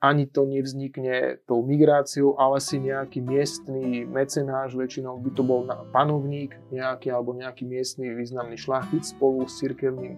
[0.00, 6.56] ani to nevznikne tou migráciou, ale si nejaký miestný mecenáš, väčšinou by to bol panovník
[6.72, 10.16] nejaký alebo nejaký miestny významný šlachtic spolu s cirkevným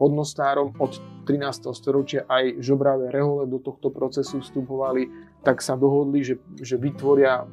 [0.00, 0.72] hodnostárom.
[0.80, 0.96] Od
[1.28, 1.68] 13.
[1.76, 5.12] storočia aj žobravé rehole do tohto procesu vstupovali,
[5.44, 7.46] tak sa dohodli, že, že vytvoria e,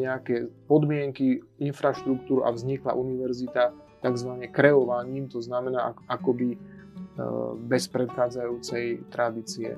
[0.00, 4.30] nejaké podmienky, infraštruktúru a vznikla univerzita tzv.
[4.52, 6.58] kreovaním, to znamená akoby e,
[7.68, 9.76] bez predchádzajúcej tradície.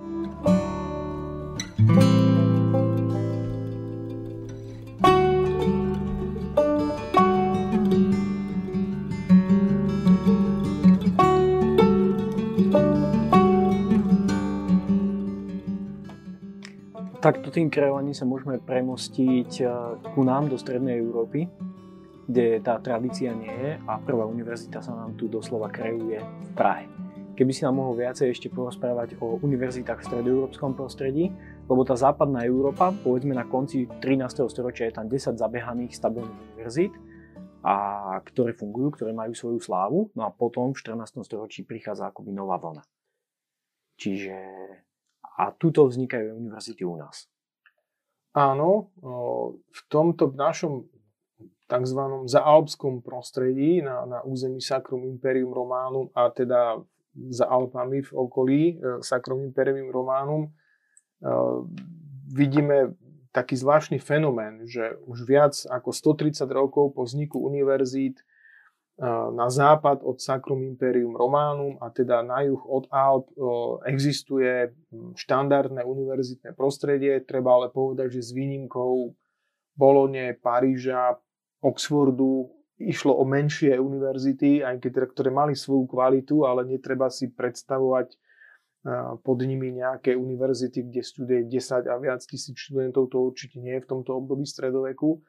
[17.23, 19.65] Takto tým kreovaním sa môžeme premostiť e,
[20.11, 21.47] ku nám do Strednej Európy,
[22.29, 26.87] kde tá tradícia nie je a prvá univerzita sa nám tu doslova kreuje v Prahe.
[27.33, 31.33] Keby si nám mohol viacej ešte porozprávať o univerzitách v stredoeurópskom prostredí,
[31.65, 34.45] lebo tá západná Európa, povedzme na konci 13.
[34.53, 36.93] storočia je tam 10 zabehaných stabilných univerzít,
[37.63, 41.23] a ktoré fungujú, ktoré majú svoju slávu, no a potom v 14.
[41.23, 42.83] storočí prichádza akoby nová vlna.
[43.97, 44.37] Čiže
[45.39, 47.31] a tuto vznikajú univerzity u nás.
[48.37, 48.93] Áno,
[49.65, 50.92] v tomto našom
[51.73, 52.01] tzv.
[52.29, 58.75] zaalpskom prostredí na, na území Sacrum Imperium Romanum a teda za Alpami v okolí e,
[59.01, 60.51] Sacrum Imperium Romanum e,
[62.33, 62.97] vidíme
[63.33, 68.25] taký zvláštny fenomén, že už viac ako 130 rokov po vzniku univerzít e,
[69.33, 73.29] na západ od Sacrum Imperium Romanum a teda na juh od Alp
[73.85, 74.73] existuje
[75.17, 77.21] štandardné univerzitné prostredie.
[77.25, 79.13] Treba ale povedať, že s výnimkou
[79.73, 81.17] Bolone, Paríža,
[81.63, 82.51] Oxfordu
[82.83, 88.19] išlo o menšie univerzity, aj keď teda, ktoré mali svoju kvalitu, ale netreba si predstavovať
[89.23, 93.85] pod nimi nejaké univerzity, kde studuje 10 a viac tisíc študentov, to určite nie je
[93.87, 95.23] v tomto období stredoveku.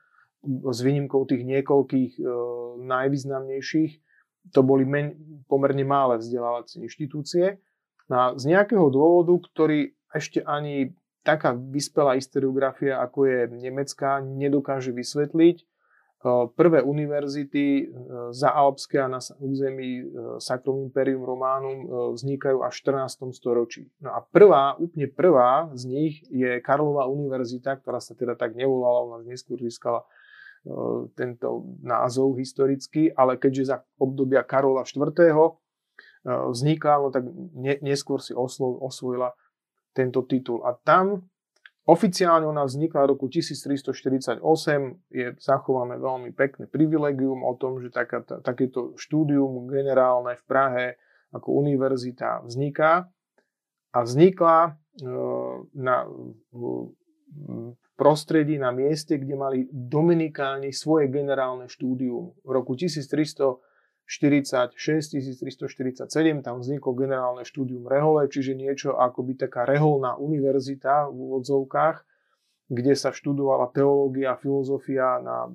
[0.74, 2.24] S výnimkou tých niekoľkých e,
[2.84, 3.92] najvýznamnejších,
[4.52, 5.16] to boli men,
[5.48, 7.62] pomerne malé vzdelávacie inštitúcie.
[8.12, 10.92] A z nejakého dôvodu, ktorý ešte ani
[11.24, 15.64] taká vyspelá historiografia, ako je nemecká, nedokáže vysvetliť,
[16.56, 17.86] Prvé univerzity e,
[18.32, 20.06] za Alpské a na území e,
[20.40, 23.36] Sacrum Imperium Romanum e, vznikajú až v 14.
[23.36, 23.92] storočí.
[24.00, 29.20] No a prvá, úplne prvá z nich je Karlova univerzita, ktorá sa teda tak nevolala,
[29.20, 30.08] ona neskôr získala
[31.20, 35.12] tento názov historický, ale keďže za obdobia Karola IV.
[36.24, 37.28] vznikla, no tak
[37.84, 39.36] neskôr si osvojila
[39.92, 40.64] tento titul.
[40.64, 41.28] A tam
[41.84, 44.40] Oficiálne ona vznikla v roku 1348,
[45.12, 50.86] je zachované veľmi pekné privilegium o tom, že taká, takéto štúdium generálne v Prahe
[51.36, 53.12] ako univerzita vzniká
[53.92, 54.72] a vznikla e,
[55.76, 56.08] na,
[56.56, 56.96] v
[58.00, 62.32] prostredí, na mieste, kde mali Dominikáni svoje generálne štúdium.
[62.48, 63.60] V roku 1300
[64.04, 64.76] 46
[65.40, 71.98] 347, tam vzniklo generálne štúdium Rehole, čiže niečo ako by taká reholná univerzita v úvodzovkách,
[72.68, 75.48] kde sa študovala teológia filozofia na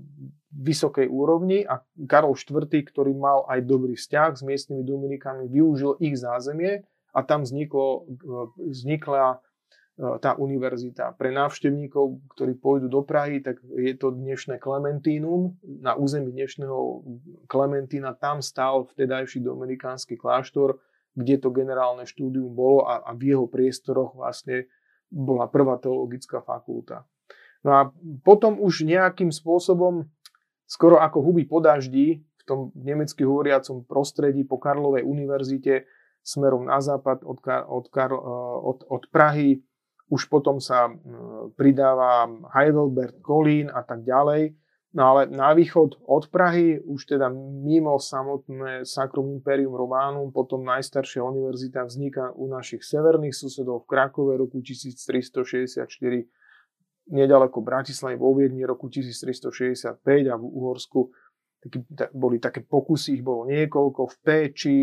[0.52, 1.68] vysokej úrovni.
[1.68, 7.20] A Karol IV, ktorý mal aj dobrý vzťah s miestnymi Dominikami, využil ich zázemie a
[7.24, 8.08] tam vzniklo,
[8.56, 9.47] vznikla E,
[9.98, 11.18] tá univerzita.
[11.18, 15.58] Pre návštevníkov, ktorí pôjdu do Prahy, tak je to dnešné Klementínum.
[15.82, 17.02] Na území dnešného
[17.50, 20.78] Klementína tam stál vtedajší dominikánsky kláštor,
[21.18, 24.70] kde to generálne štúdium bolo a, a v jeho priestoroch vlastne
[25.10, 27.02] bola prvá teologická fakulta.
[27.66, 27.90] No a
[28.22, 30.06] potom už nejakým spôsobom,
[30.70, 35.90] skoro ako huby po daždi, v tom nemecky hovoriacom prostredí po Karlovej univerzite
[36.22, 37.90] smerom na západ od, od,
[38.62, 39.58] od, od Prahy
[40.08, 40.88] už potom sa
[41.56, 44.56] pridáva Heidelberg, Kolín a tak ďalej.
[44.96, 47.28] No ale na východ od Prahy, už teda
[47.60, 54.32] mimo samotné Sacrum Imperium Romanum, potom najstaršia univerzita vzniká u našich severných susedov v Krakove
[54.40, 55.84] roku 1364,
[57.12, 60.00] nedaleko Bratislavy vo Viedni roku 1365
[60.32, 61.12] a v Uhorsku
[61.60, 61.84] taký,
[62.16, 64.78] boli také pokusy, ich bolo niekoľko, v Péči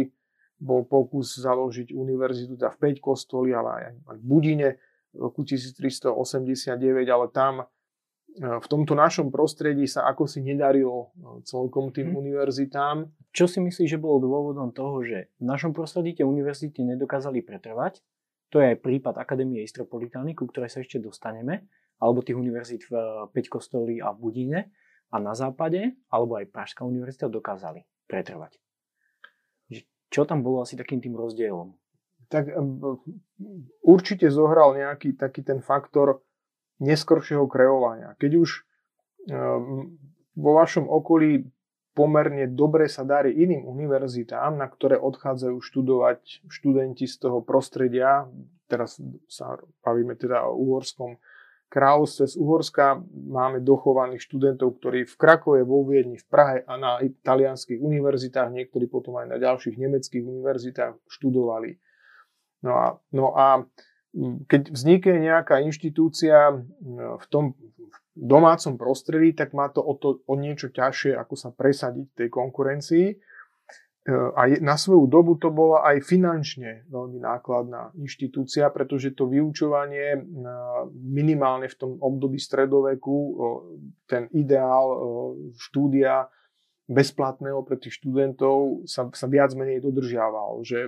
[0.56, 4.70] bol pokus založiť univerzitu teda v Peť kostoli, ale aj v Budine
[5.17, 6.12] roku 1389,
[7.10, 7.65] ale tam e,
[8.39, 12.19] v tomto našom prostredí sa ako si nedarilo e, celkom tým hmm.
[12.19, 13.10] univerzitám.
[13.32, 18.04] Čo si myslíš, že bolo dôvodom toho, že v našom prostredí tie univerzity nedokázali pretrvať?
[18.54, 21.67] To je aj prípad Akadémie Istropolitány, ku ktorej sa ešte dostaneme,
[21.99, 24.60] alebo tých univerzít v e, Peťkostolí a v Budine
[25.12, 28.60] a na západe, alebo aj Pražská univerzita dokázali pretrvať.
[30.15, 31.75] Čo tam bolo asi takým tým rozdielom?
[32.30, 32.52] Tak
[33.82, 36.22] určite zohral nejaký taký ten faktor
[36.82, 38.14] neskoršieho kreovania.
[38.20, 38.50] Keď už
[40.36, 41.48] vo vašom okolí
[41.96, 48.28] pomerne dobre sa darí iným univerzitám, na ktoré odchádzajú študovať študenti z toho prostredia,
[48.68, 49.00] teraz
[49.32, 51.16] sa bavíme teda o uhorskom
[51.66, 57.02] kráľovstve z Uhorska, máme dochovaných študentov, ktorí v Krakove, vo Viedni, v Prahe a na
[57.02, 61.76] italianských univerzitách, niektorí potom aj na ďalších nemeckých univerzitách študovali.
[62.65, 63.47] No a, no a
[64.49, 66.58] keď vznikne nejaká inštitúcia
[67.21, 67.54] v tom
[68.15, 73.08] domácom prostredí, tak má to o, to, o niečo ťažšie, ako sa presadiť tej konkurencii.
[73.12, 73.15] E,
[74.12, 80.15] a na svoju dobu to bola aj finančne veľmi nákladná inštitúcia, pretože to vyučovanie
[80.95, 83.15] minimálne v tom období stredoveku,
[84.08, 84.88] ten ideál
[85.60, 86.32] štúdia
[86.88, 90.88] bezplatného pre tých študentov sa, sa viac menej dodržiaval, že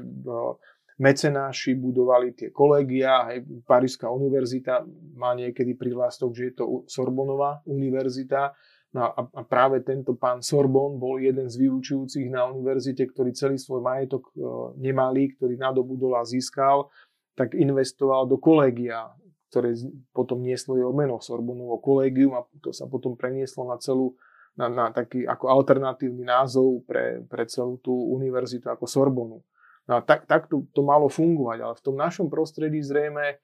[0.98, 4.82] mecenáši budovali tie kolegia, aj Parížská univerzita
[5.14, 8.58] má niekedy prihlastok, že je to Sorbonová univerzita,
[8.96, 13.60] No a, a práve tento pán Sorbon bol jeden z vyučujúcich na univerzite, ktorý celý
[13.60, 14.42] svoj majetok e,
[14.80, 16.88] nemalý, ktorý nadobudol a získal,
[17.36, 19.12] tak investoval do kolégia,
[19.52, 19.76] ktoré
[20.16, 24.16] potom nieslo jeho meno Sorbonovo kolégium a to sa potom prenieslo na celú
[24.58, 29.46] na, na taký ako alternatívny názov pre, pre celú tú univerzitu ako Sorbonu.
[29.88, 33.40] No a tak, tak to, to malo fungovať, ale v tom našom prostredí zrejme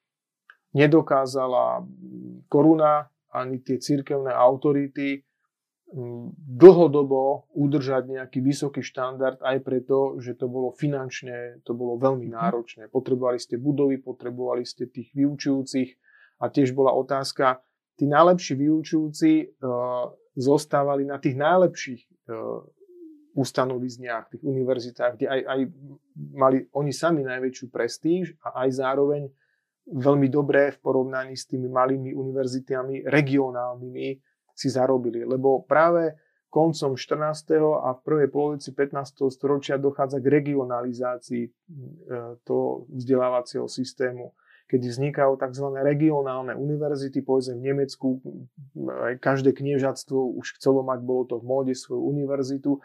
[0.76, 1.88] nedokázala
[2.52, 5.24] koruna ani tie církevné autority
[6.58, 12.34] dlhodobo udržať nejaký vysoký štandard aj preto, že to bolo finančne, to bolo veľmi mhm.
[12.34, 12.84] náročné.
[12.90, 15.90] Potrebovali ste budovy, potrebovali ste tých vyučujúcich
[16.42, 17.62] a tiež bola otázka,
[17.94, 22.66] tí najlepší vyučujúci uh, zostávali na tých najlepších uh,
[23.34, 25.60] ustanovizniach, tých univerzitách, kde aj, aj
[26.38, 29.30] mali oni sami najväčšiu prestíž a aj zároveň
[29.90, 34.08] veľmi dobré v porovnaní s tými malými univerzitami regionálnymi,
[34.54, 35.26] si zarobili.
[35.26, 36.14] Lebo práve
[36.54, 37.58] koncom 14.
[37.58, 39.26] a v prvej polovici 15.
[39.34, 41.52] storočia dochádza k regionalizácii e,
[42.46, 44.38] toho vzdelávacieho systému
[44.74, 45.70] kedy vznikajú tzv.
[45.86, 48.18] regionálne univerzity, povedzme v Nemecku,
[49.22, 52.82] každé kniežatstvo už chcelo mať, bolo to v móde svoju univerzitu,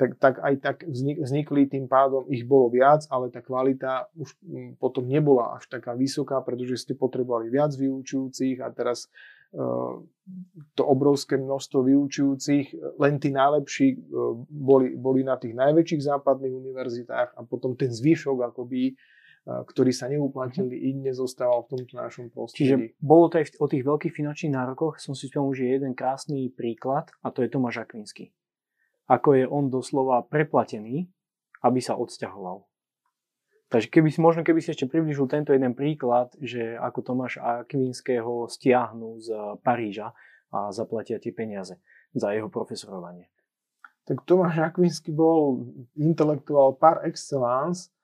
[0.00, 0.76] tak, tak aj tak
[1.20, 4.32] vznikli tým pádom, ich bolo viac, ale tá kvalita už
[4.80, 9.12] potom nebola až taká vysoká, pretože ste potrebovali viac vyučujúcich a teraz
[10.78, 12.66] to obrovské množstvo vyučujúcich,
[13.02, 13.98] len tí najlepší e,
[14.46, 18.92] boli, boli na tých najväčších západných univerzitách a potom ten zvyšok akoby, e,
[19.42, 22.62] ktorý sa neuplatnili iné, zostával v tomto našom prostredí.
[22.62, 26.54] Čiže bolo to aj o tých veľkých finančných nárokoch, som si spomenul, že jeden krásny
[26.54, 28.30] príklad a to je Tomáš Akvinsky.
[29.10, 31.10] Ako je on doslova preplatený,
[31.66, 32.62] aby sa odsťahoval.
[33.70, 38.50] Takže keby si, možno keby si ešte približil tento jeden príklad, že ako Tomáš Akvinského
[38.50, 39.28] stiahnu z
[39.62, 40.10] Paríža
[40.50, 41.78] a zaplatia tie peniaze
[42.10, 43.30] za jeho profesorovanie.
[44.10, 47.94] Tak Tomáš Akvinsky bol intelektuál par excellence,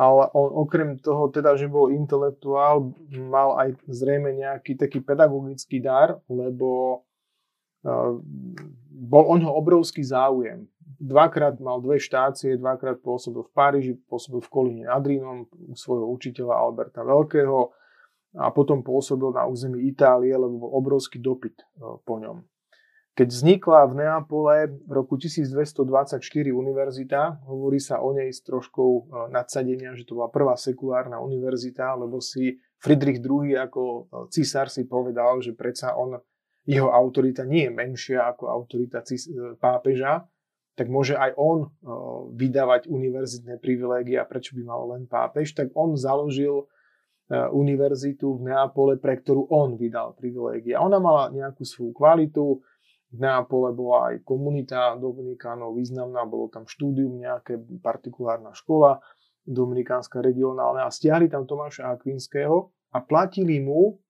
[0.00, 6.18] ale on okrem toho, teda, že bol intelektuál, mal aj zrejme nejaký taký pedagogický dar,
[6.32, 7.04] lebo
[8.90, 10.64] bol o ňo obrovský záujem
[11.04, 16.08] dvakrát mal dve štácie, dvakrát pôsobil v Paríži, pôsobil v Kolíne nad Rínom u svojho
[16.08, 17.74] učiteľa Alberta Veľkého
[18.40, 21.64] a potom pôsobil na území Itálie, lebo bol obrovský dopyt e,
[22.02, 22.42] po ňom.
[23.14, 26.18] Keď vznikla v Neapole v roku 1224
[26.50, 31.94] univerzita, hovorí sa o nej s troškou e, nadsadenia, že to bola prvá sekulárna univerzita,
[31.94, 36.18] lebo si Friedrich II ako císar si povedal, že predsa on,
[36.64, 39.04] jeho autorita nie je menšia ako autorita
[39.60, 40.24] pápeža,
[40.74, 41.70] tak môže aj on
[42.34, 46.66] vydávať univerzitné privilégia, prečo by mal len pápež, tak on založil
[47.32, 50.82] univerzitu v Neapole, pre ktorú on vydal privilégia.
[50.82, 52.60] Ona mala nejakú svoju kvalitu,
[53.14, 58.98] v Neapole bola aj komunita Dominikánov významná, bolo tam štúdium, nejaké partikulárna škola
[59.44, 64.00] dominikánska regionálna a stiahli tam Tomáša Akvinského a platili mu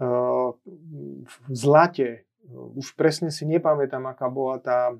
[0.00, 4.96] v zlate už presne si nepamätám, aká bola tá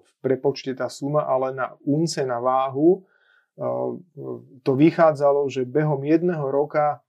[0.00, 3.04] v prepočte tá suma, ale na unce, na váhu
[4.64, 7.04] to vychádzalo, že behom jedného roka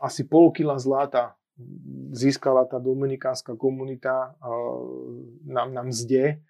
[0.00, 1.36] asi pol kila zlata
[2.12, 4.34] získala tá dominikánska komunita
[5.44, 6.40] na, na mzde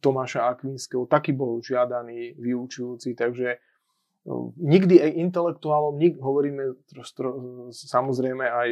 [0.00, 1.08] Tomáša Akvinského.
[1.08, 3.60] Taký bol žiadaný vyučujúci, takže
[4.56, 6.76] nikdy aj intelektuálom, hovoríme
[7.72, 8.70] samozrejme aj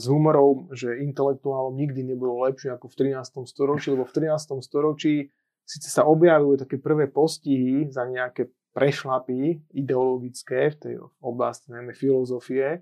[0.00, 3.44] s humorom, že intelektuálom nikdy nebolo lepšie ako v 13.
[3.44, 4.64] storočí, lebo v 13.
[4.64, 5.28] storočí
[5.68, 12.80] síce sa objavujú také prvé postihy za nejaké prešlapy ideologické v tej oblasti najmä filozofie,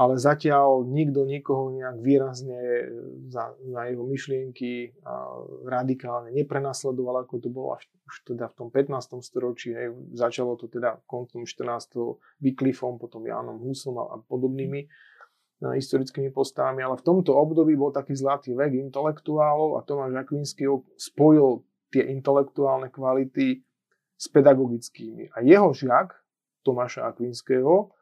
[0.00, 2.88] ale zatiaľ nikto nikoho nejak výrazne
[3.28, 4.96] za, za jeho myšlienky
[5.68, 9.20] radikálne neprenasledoval, ako to bolo až už teda v tom 15.
[9.20, 9.76] storočí.
[9.76, 12.16] Hej, začalo to teda koncom 14.
[12.40, 14.88] Wycliffom, potom Jánom Husom a, a podobnými
[15.60, 20.64] historickými postavami, ale v tomto období bol taký zlatý vek intelektuálov a Tomáš Akvinský
[20.96, 21.60] spojil
[21.92, 23.60] tie intelektuálne kvality
[24.16, 25.36] s pedagogickými.
[25.36, 26.16] A jeho žiak,
[26.64, 27.92] Tomáša Akvinského,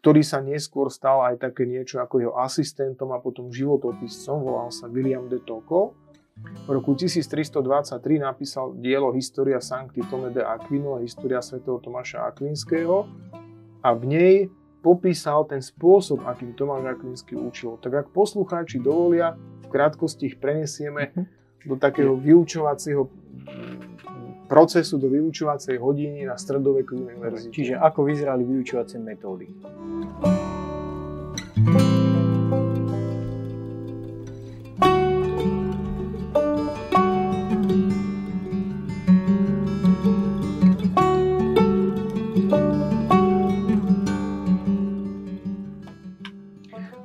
[0.00, 4.86] ktorý sa neskôr stal aj také niečo ako jeho asistentom a potom životopiscom, volal sa
[4.86, 5.96] William de Tocco.
[6.36, 13.08] V roku 1323 napísal dielo História Sancti Tome de Aquino, História svätého Tomáša Akvinského
[13.80, 14.34] a v nej
[14.84, 17.80] popísal ten spôsob, akým Tomáš Akvinsky učil.
[17.82, 19.34] Tak ak poslucháči dovolia,
[19.64, 21.24] v krátkosti ich prenesieme mhm.
[21.66, 23.08] do takého vyučovacieho
[24.46, 27.50] procesu, do vyučovacej hodiny na stredoveku univerzite.
[27.50, 29.46] Čiže ako vyzerali vyučovacie metódy?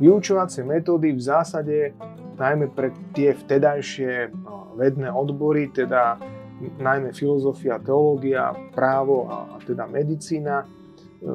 [0.01, 1.77] Vyučovacie metódy v zásade
[2.41, 6.17] najmä pre tie vtedajšie no, vedné odbory, teda
[6.77, 10.63] najmä filozofia, teológia, právo a, a teda medicína.
[10.63, 10.65] E,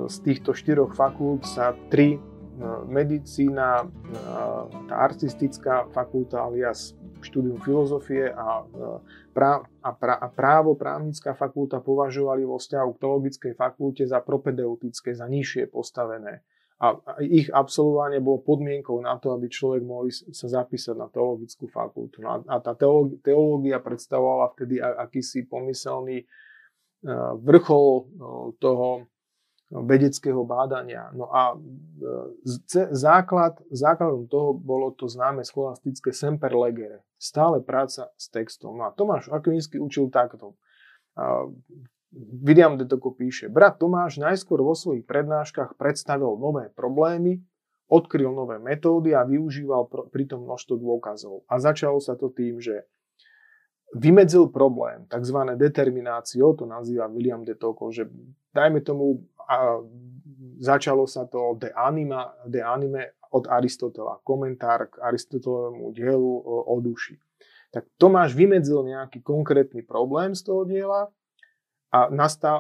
[0.07, 2.21] z týchto štyroch fakult sa tri e,
[2.87, 3.87] medicína, e,
[4.87, 6.95] tá artistická fakulta alias
[7.27, 8.63] štúdium filozofie a,
[9.35, 15.17] prá, a, prá, a právo, právnická fakulta považovali vo vzťahu k teologickej fakulte za propedeutické,
[15.17, 16.47] za nižšie postavené
[16.77, 22.21] a ich absolvovanie bolo podmienkou na to, aby človek mohol sa zapísať na teologickú fakultu.
[22.21, 22.77] No a tá
[23.25, 26.27] teológia predstavovala vtedy akýsi pomyselný e,
[27.41, 28.05] vrchol e,
[28.61, 29.09] toho
[29.73, 31.09] vedeckého bádania.
[31.17, 37.01] No a e, základ, základom toho bolo to známe scholastické semper legere.
[37.17, 38.77] Stále práca s textom.
[38.77, 40.61] No a Tomáš Akvinsky učil takto.
[42.15, 47.43] William de Tocco píše, brat Tomáš najskôr vo svojich prednáškach predstavil nové problémy,
[47.91, 51.43] odkryl nové metódy a využíval pritom množstvo dôkazov.
[51.51, 52.87] A začalo sa to tým, že
[53.95, 55.39] vymedzil problém, tzv.
[55.55, 58.11] determináciou, to nazýva William de Tocco, že
[58.51, 59.79] dajme tomu, a
[60.59, 66.75] začalo sa to de, anima, de anime od Aristotela, komentár k Aristotelovému dielu o, o
[66.83, 67.19] duši.
[67.71, 71.13] Tak Tomáš vymedzil nejaký konkrétny problém z toho diela
[71.95, 72.11] a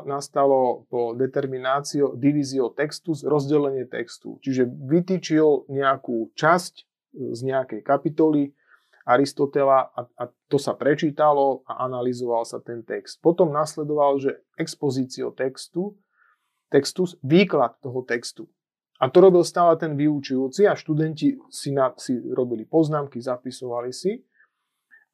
[0.06, 4.38] nastalo po determináciu divíziou textu rozdelenie textu.
[4.40, 6.74] Čiže vytýčil nejakú časť
[7.16, 8.54] z nejakej kapitoly
[9.06, 13.22] Aristotela a, a to sa prečítalo a analyzoval sa ten text.
[13.22, 15.94] Potom nasledoval, že expozíciou textu,
[16.74, 18.50] textus, výklad toho textu.
[18.98, 24.26] A to robil stále ten vyučujúci a študenti si, na, si robili poznámky, zapisovali si.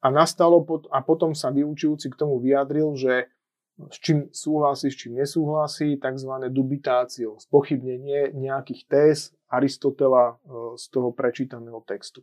[0.01, 3.29] A nastalo pot, a potom sa vyučujúci k tomu vyjadril, že
[3.77, 6.31] s čím súhlasí, s čím nesúhlasí, tzv.
[6.53, 9.17] dubitáciou, spochybnenie nejakých téz
[9.49, 12.21] Aristotela e, z toho prečítaného textu.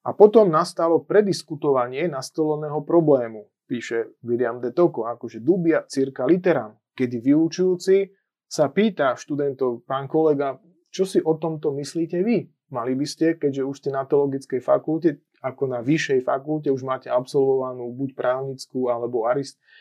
[0.00, 7.20] A potom nastalo prediskutovanie nastoleného problému, píše William de Tocco, akože dubia circa literam, kedy
[7.20, 8.08] vyučujúci
[8.50, 10.58] sa pýta študentov, pán kolega,
[10.90, 12.50] čo si o tomto myslíte vy?
[12.74, 17.08] Mali by ste, keďže už ste na teologickej fakulte, ako na vyššej fakulte už máte
[17.08, 19.24] absolvovanú buď právnickú alebo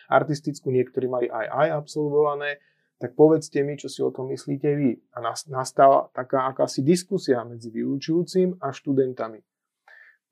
[0.07, 2.63] artistickú, niektorí mali aj aj absolvované,
[2.99, 4.99] tak povedzte mi, čo si o tom myslíte vy.
[5.15, 9.39] A nastala taká akási diskusia medzi vyučujúcim a študentami.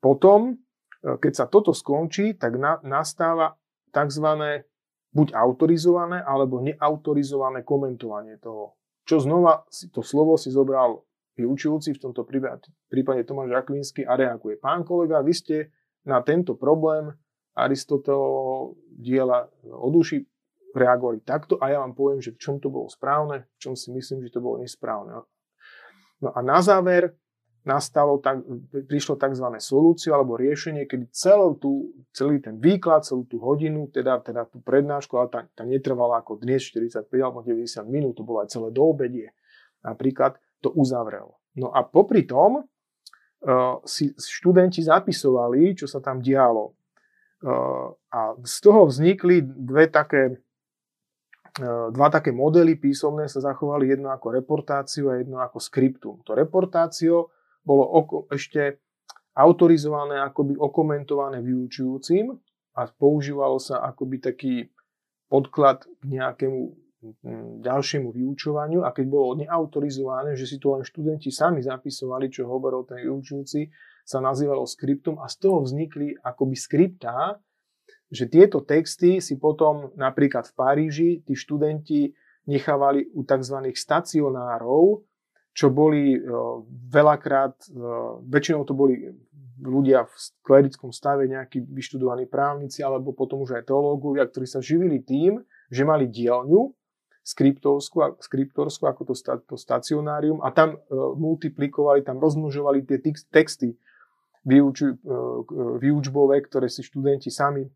[0.04, 3.56] Potom, e, keď sa toto skončí, tak na, nastáva
[3.88, 4.28] tzv.
[5.16, 8.76] buď autorizované alebo neautorizované komentovanie toho.
[9.08, 11.07] Čo znova to slovo si zobral
[11.38, 14.58] vyučujúci, v tomto prípade Tomáš Akvinsky a reaguje.
[14.58, 15.56] Pán kolega, vy ste
[16.02, 17.14] na tento problém
[17.54, 20.22] Aristotelovho diela o duši
[20.74, 23.90] reagovali takto a ja vám poviem, že v čom to bolo správne, v čom si
[23.90, 25.26] myslím, že to bolo nesprávne.
[26.22, 27.18] No a na záver
[27.66, 28.40] nastalo tak,
[28.88, 29.46] prišlo tzv.
[29.60, 34.62] solúciu alebo riešenie, kedy celú tú, celý ten výklad, celú tú hodinu, teda, teda tú
[34.64, 38.72] prednášku, ale tá, tá netrvala ako dnes 45 alebo 90 minút, to bolo aj celé
[38.72, 39.34] do obedie.
[39.84, 41.38] Napríklad to uzavrel.
[41.58, 46.74] No a popri tom uh, si študenti zapisovali, čo sa tam dialo.
[47.42, 50.38] Uh, a z toho vznikli dve také,
[51.62, 56.22] uh, dva také modely písomné sa zachovali, jedno ako reportáciu a jedno ako skriptum.
[56.26, 57.30] To reportácio
[57.62, 58.82] bolo oko, ešte
[59.38, 62.34] autorizované, akoby okomentované vyučujúcim
[62.74, 64.54] a používalo sa akoby taký
[65.30, 66.87] podklad k nejakému
[67.62, 72.82] ďalšiemu vyučovaniu a keď bolo neautorizované, že si to len študenti sami zapisovali, čo hovoril
[72.90, 73.70] ten vyučujúci,
[74.02, 77.38] sa nazývalo skriptum a z toho vznikli akoby skriptá,
[78.08, 82.10] že tieto texty si potom napríklad v Paríži tí študenti
[82.48, 83.68] nechávali u tzv.
[83.76, 85.04] stacionárov,
[85.52, 86.20] čo boli e,
[86.88, 87.84] veľakrát, e,
[88.24, 89.12] väčšinou to boli
[89.60, 95.04] ľudia v klerickom stave, nejakí vyštudovaní právnici alebo potom už aj teológovia, ktorí sa živili
[95.04, 96.77] tým, že mali dielňu
[97.28, 99.14] skriptorskú, skriptorskú ako to,
[99.44, 103.76] to stacionárium a tam uh, multiplikovali, tam rozmnožovali tie texty
[104.48, 105.44] vyuč, uh,
[105.76, 107.68] vyučbové, ktoré si študenti sami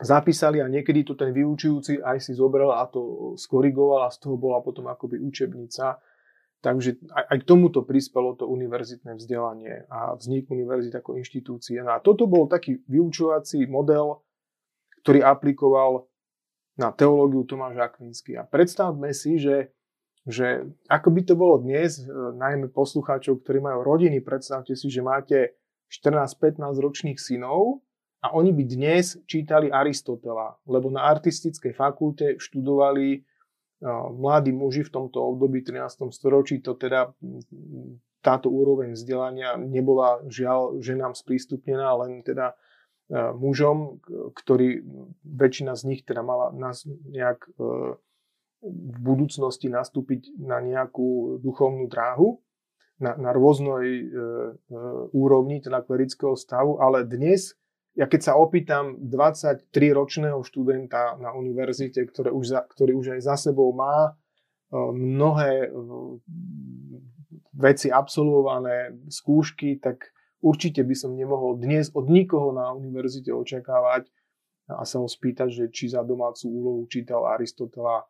[0.00, 4.36] zapísali a niekedy to ten vyučujúci aj si zobral a to skorigoval a z toho
[4.40, 6.00] bola potom akoby učebnica
[6.66, 11.78] Takže aj, aj k tomuto prispelo to univerzitné vzdelanie a vznik univerzity ako inštitúcie.
[11.78, 14.24] No a toto bol taký vyučovací model,
[15.06, 16.10] ktorý aplikoval
[16.76, 18.36] na teológiu Tomáš Akvinsky.
[18.36, 19.72] A predstavme si, že,
[20.28, 25.00] že ako by to bolo dnes, e, najmä poslucháčov, ktorí majú rodiny, predstavte si, že
[25.00, 25.56] máte
[25.88, 27.80] 14-15 ročných synov
[28.20, 33.24] a oni by dnes čítali Aristotela, lebo na artistickej fakulte študovali
[34.16, 36.08] mladí muži v tomto období 13.
[36.08, 37.12] storočí, to teda
[38.24, 42.56] táto úroveň vzdelania nebola žiaľ ženám sprístupnená, len teda
[43.12, 44.02] mužom,
[44.34, 44.82] ktorí
[45.22, 47.50] väčšina z nich teda mala nás nejak e,
[48.66, 52.42] v budúcnosti nastúpiť na nejakú duchovnú dráhu
[52.98, 54.18] na, na rôznej e, e,
[55.14, 57.54] úrovni, teda klerického stavu, ale dnes
[57.96, 63.36] ja keď sa opýtam 23-ročného študenta na univerzite, ktoré už za, ktorý už aj za
[63.48, 65.68] sebou má e, mnohé e,
[67.56, 74.08] veci absolvované, skúšky, tak určite by som nemohol dnes od nikoho na univerzite očakávať
[74.66, 78.06] a sa ho spýtať, že či za domácu úlohu čítal Aristotela e,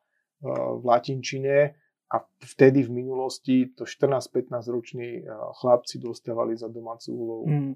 [0.51, 2.16] v latinčine a
[2.55, 5.27] vtedy v minulosti to 14-15 roční
[5.59, 7.47] chlapci dostávali za domácu úlohu.
[7.47, 7.74] Mm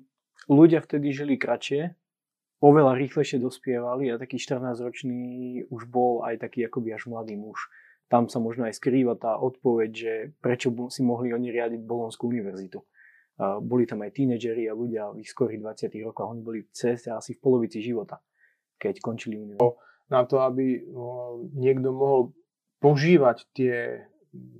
[0.48, 1.92] ľudia vtedy žili kratšie,
[2.64, 5.20] oveľa rýchlejšie dospievali a taký 14-ročný
[5.68, 7.68] už bol aj taký akoby až mladý muž.
[8.09, 12.82] Tam sa možno aj skrýva tá odpoveď, že prečo si mohli oni riadiť Bolonskú univerzitu.
[13.41, 17.09] Boli tam aj tínedžeri a ľudia v ich skorých 20 rokoch, oni boli v ceste
[17.09, 18.20] asi v polovici života,
[18.76, 19.80] keď končili univerzitu.
[20.12, 20.84] Na to, aby
[21.57, 22.36] niekto mohol
[22.84, 24.05] požívať tie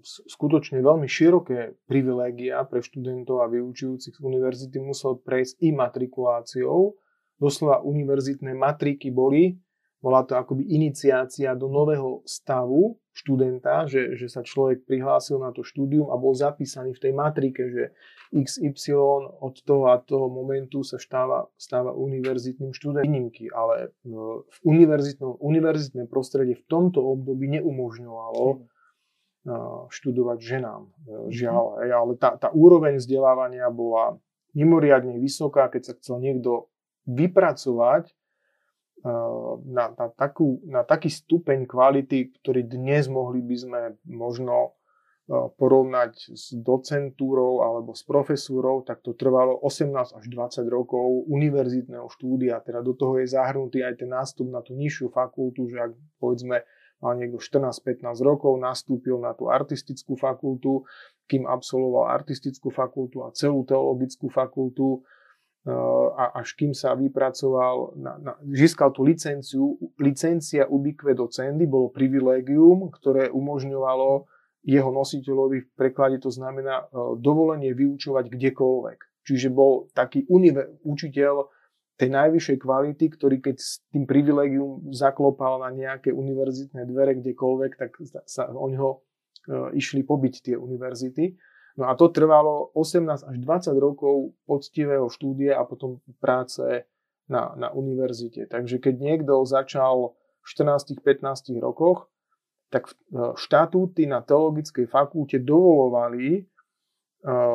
[0.03, 6.97] skutočne veľmi široké privilégia pre študentov a vyučujúcich z univerzity musel prejsť i matrikuláciou.
[7.39, 9.61] Doslova univerzitné matriky boli,
[10.01, 15.67] bola to akoby iniciácia do nového stavu študenta, že, že sa človek prihlásil na to
[15.67, 17.85] štúdium a bol zapísaný v tej matrike, že
[18.31, 23.35] XY od toho a toho momentu sa stáva, stáva univerzitným študentom.
[23.51, 23.91] Ale
[24.47, 28.71] v univerzitnom, univerzitné prostredie v tomto období neumožňovalo
[29.89, 30.83] študovať ženám.
[30.85, 31.31] E, mhm.
[31.33, 34.21] Žiaľ, ale tá, tá úroveň vzdelávania bola
[34.53, 36.69] mimoriadne vysoká, keď sa chcel niekto
[37.09, 38.15] vypracovať e,
[39.05, 44.71] na, na, takú, na taký stupeň kvality, ktorý dnes mohli by sme možno e,
[45.57, 52.61] porovnať s docentúrou alebo s profesúrou, tak to trvalo 18 až 20 rokov univerzitného štúdia,
[52.61, 56.61] teda do toho je zahrnutý aj ten nástup na tú nižšiu fakultu, že ak povedzme
[57.01, 60.85] mal niekto 14-15 rokov, nastúpil na tú artistickú fakultu,
[61.25, 65.20] kým absolvoval artistickú fakultu a celú teologickú fakultu eh,
[66.17, 72.89] a až kým sa vypracoval, na, na, získal tú licenciu, licencia ubique docendi, bolo privilégium,
[72.89, 74.25] ktoré umožňovalo
[74.65, 76.89] jeho nositeľovi v preklade to znamená
[77.21, 78.99] dovolenie vyučovať kdekoľvek.
[79.25, 81.49] Čiže bol taký univer, učiteľ
[82.01, 88.01] tej najvyššej kvality, ktorý keď s tým privilegium zaklopal na nejaké univerzitné dvere kdekoľvek, tak
[88.25, 88.97] sa o e,
[89.77, 91.37] išli pobiť tie univerzity.
[91.79, 96.87] No a to trvalo 18 až 20 rokov poctivého štúdia a potom práce
[97.31, 98.51] na, na univerzite.
[98.51, 102.11] Takže keď niekto začal v 14-15 rokoch,
[102.71, 102.95] tak e,
[103.39, 106.51] štatúty na teologickej fakulte dovolovali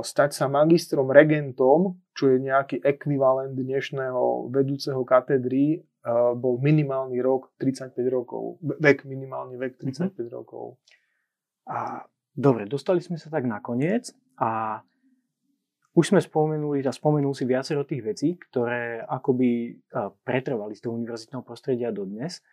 [0.01, 5.81] stať sa magistrom regentom, čo je nejaký ekvivalent dnešného vedúceho katedry,
[6.37, 8.61] bol minimálny rok 35 rokov.
[8.61, 10.27] Vek, minimálny vek 35 mm-hmm.
[10.29, 10.77] rokov.
[11.65, 12.05] A
[12.35, 14.83] dobre, dostali sme sa tak nakoniec a
[15.95, 19.79] už sme spomenuli a spomenul si viacero tých vecí, ktoré akoby
[20.27, 22.43] pretrvali z toho univerzitného prostredia dodnes.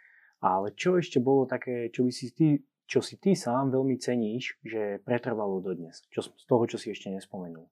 [0.42, 2.62] Ale čo ešte bolo také, čo by si ty
[2.92, 6.04] čo si ty sám veľmi ceníš, že pretrvalo dodnes?
[6.12, 7.64] Čo, z toho, čo si ešte nespomenul.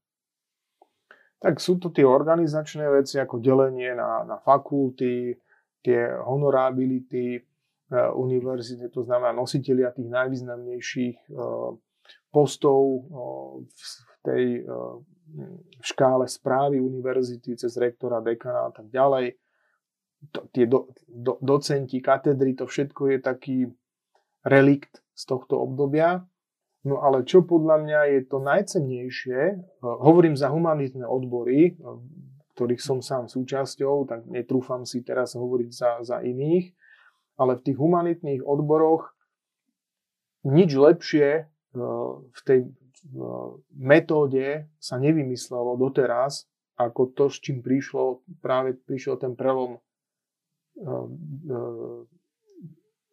[1.44, 5.36] Tak sú to tie organizačné veci, ako delenie na, na fakulty,
[5.84, 7.40] tie honorability e,
[8.16, 11.32] univerzity, to znamená nositeľia tých najvýznamnejších e,
[12.30, 13.00] postov e,
[13.66, 14.62] v tej e,
[15.80, 19.38] škále správy univerzity cez rektora, dekana a tak ďalej.
[20.36, 23.58] To, tie do, do, docenti, katedry, to všetko je taký
[24.44, 26.28] relikt z tohto obdobia.
[26.80, 31.96] No ale čo podľa mňa je to najcennejšie, eh, hovorím za humanitné odbory, eh,
[32.56, 36.72] ktorých som sám súčasťou, tak netrúfam si teraz hovoriť za, za iných,
[37.40, 39.16] ale v tých humanitných odboroch
[40.44, 42.66] nič lepšie v tej
[43.78, 49.78] metóde sa nevymyslelo doteraz, ako to, s čím prišlo, práve prišiel ten prelom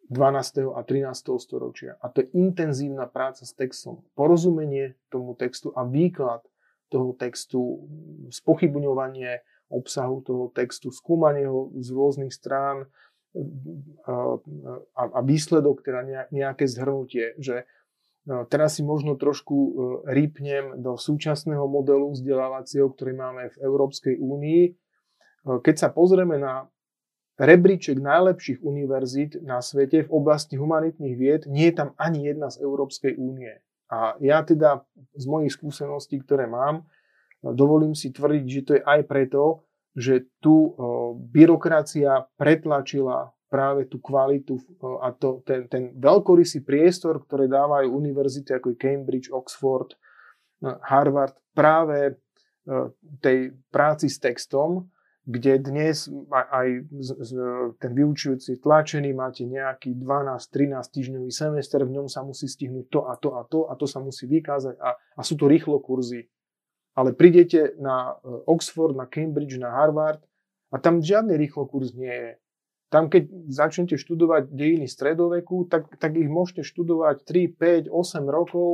[0.08, 0.72] 12.
[0.72, 1.36] a 13.
[1.36, 2.00] storočia.
[2.00, 4.08] A to je intenzívna práca s textom.
[4.16, 6.40] Porozumenie tomu textu a výklad
[6.88, 7.84] toho textu,
[8.32, 12.88] spochybňovanie obsahu toho textu, skúmanie ho z rôznych strán
[14.08, 14.40] a,
[14.96, 17.77] a výsledok, teda nejaké zhrnutie, že no,
[18.26, 19.70] teraz si možno trošku e,
[20.12, 24.62] rýpnem do súčasného modelu vzdelávacieho, ktorý máme v Európskej únii.
[24.68, 24.72] E,
[25.62, 26.68] keď sa pozrieme na
[27.38, 32.60] rebríček najlepších univerzít na svete v oblasti humanitných vied, nie je tam ani jedna z
[32.60, 33.62] Európskej únie.
[33.88, 34.84] A ja teda
[35.16, 36.84] z mojich skúseností, ktoré mám,
[37.40, 39.64] dovolím si tvrdiť, že to je aj preto,
[39.96, 40.76] že tu
[41.32, 44.60] byrokracia pretlačila práve tú kvalitu
[45.00, 49.96] a to, ten, ten veľkorysý priestor, ktoré dávajú univerzity ako Cambridge, Oxford,
[50.62, 52.20] Harvard, práve
[53.24, 54.92] tej práci s textom,
[55.28, 56.88] kde dnes aj
[57.76, 63.14] ten vyučujúci tlačený máte nejaký 12-13 týždňový semester, v ňom sa musí stihnúť to a
[63.20, 66.32] to a to a to sa musí vykázať a, a sú to rýchlo kurzy.
[66.96, 68.16] Ale prídete na
[68.48, 70.24] Oxford, na Cambridge, na Harvard
[70.72, 72.32] a tam žiadny rýchlo kurz nie je.
[72.88, 78.68] Tam keď začnete študovať dejiny stredoveku, tak, tak ich môžete študovať 3, 5, 8 rokov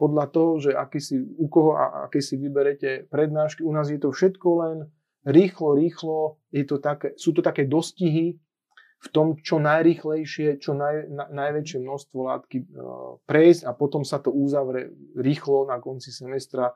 [0.00, 3.60] podľa toho, že aký si, u koho a aké si vyberete prednášky.
[3.60, 4.76] U nás je to všetko len
[5.28, 8.40] rýchlo, rýchlo, je to také, sú to také dostihy
[8.96, 14.16] v tom, čo najrýchlejšie, čo naj, na, najväčšie množstvo látky uh, prejsť a potom sa
[14.16, 16.72] to uzavre rýchlo na konci semestra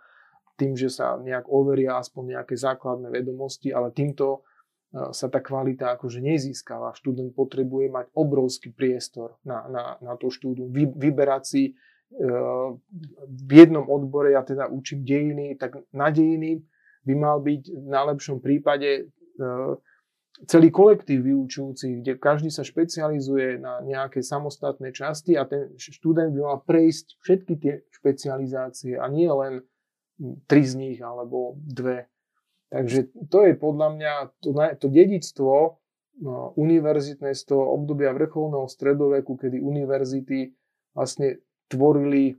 [0.60, 4.44] tým, že sa nejak overia aspoň nejaké základné vedomosti, ale týmto
[4.90, 6.90] sa tá kvalita akože nezískava.
[6.98, 12.74] Študent potrebuje mať obrovský priestor na, na, na to štúdium, Vy, vyberať si uh,
[13.26, 16.66] v jednom odbore, ja teda učím dejiny, tak na dejiny
[17.06, 19.02] by mal byť v najlepšom prípade e,
[20.44, 26.40] celý kolektív vyučujúcich, kde každý sa špecializuje na nejaké samostatné časti a ten študent by
[26.40, 29.64] mal prejsť všetky tie špecializácie a nie len
[30.44, 32.08] tri z nich alebo dve.
[32.70, 35.82] Takže to je podľa mňa to, to dedictvo
[36.22, 40.54] no, univerzitné z toho obdobia vrcholného stredoveku, kedy univerzity
[40.94, 42.38] vlastne tvorili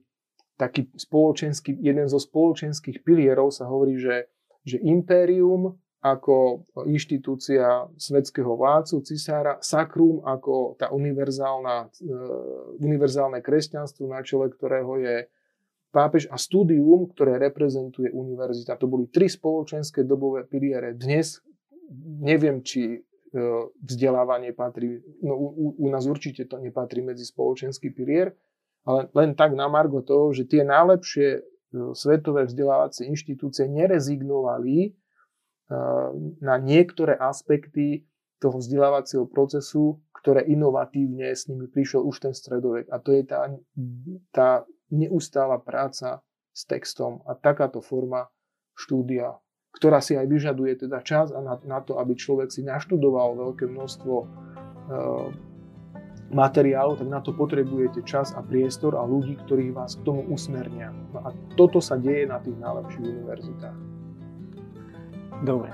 [0.55, 4.32] taký spoločenský, jeden zo spoločenských pilierov sa hovorí, že
[4.65, 12.13] že impérium ako inštitúcia svetského vládcu, cisára, sakrum ako tá univerzálna, e,
[12.82, 15.29] univerzálne kresťanstvo, na čele ktorého je
[15.91, 18.79] pápež a studium, ktoré reprezentuje univerzita.
[18.79, 20.95] To boli tri spoločenské dobové piliere.
[20.95, 21.43] Dnes
[22.23, 22.99] neviem, či e,
[23.83, 28.31] vzdelávanie patrí, no u, u nás určite to nepatrí medzi spoločenský pilier,
[28.87, 31.43] ale len tak na margo toho, že tie najlepšie
[31.95, 34.91] svetové vzdelávacie inštitúcie nerezignovali
[36.43, 38.03] na niektoré aspekty
[38.41, 42.89] toho vzdelávacieho procesu, ktoré inovatívne s nimi prišiel už ten stredovek.
[42.89, 43.45] A to je tá,
[44.33, 44.49] tá
[44.89, 48.27] neustála práca s textom a takáto forma
[48.73, 49.37] štúdia,
[49.77, 53.69] ktorá si aj vyžaduje teda čas a na, na to, aby človek si naštudoval veľké
[53.69, 54.15] množstvo
[56.31, 60.91] materiálu, tak na to potrebujete čas a priestor a ľudí, ktorí vás k tomu usmernia.
[61.11, 61.29] No a
[61.59, 63.77] toto sa deje na tých najlepších univerzitách.
[65.43, 65.69] Dobre.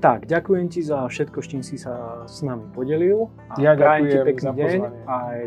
[0.00, 3.28] Tak, ďakujem ti za všetko, s čím si sa s nami podelil.
[3.52, 5.40] A ja ďakujem ti pekný za deň a aj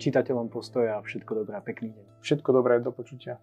[0.00, 2.04] čitateľom postoja všetko dobré a pekný deň.
[2.24, 3.36] Všetko dobré, do počutia.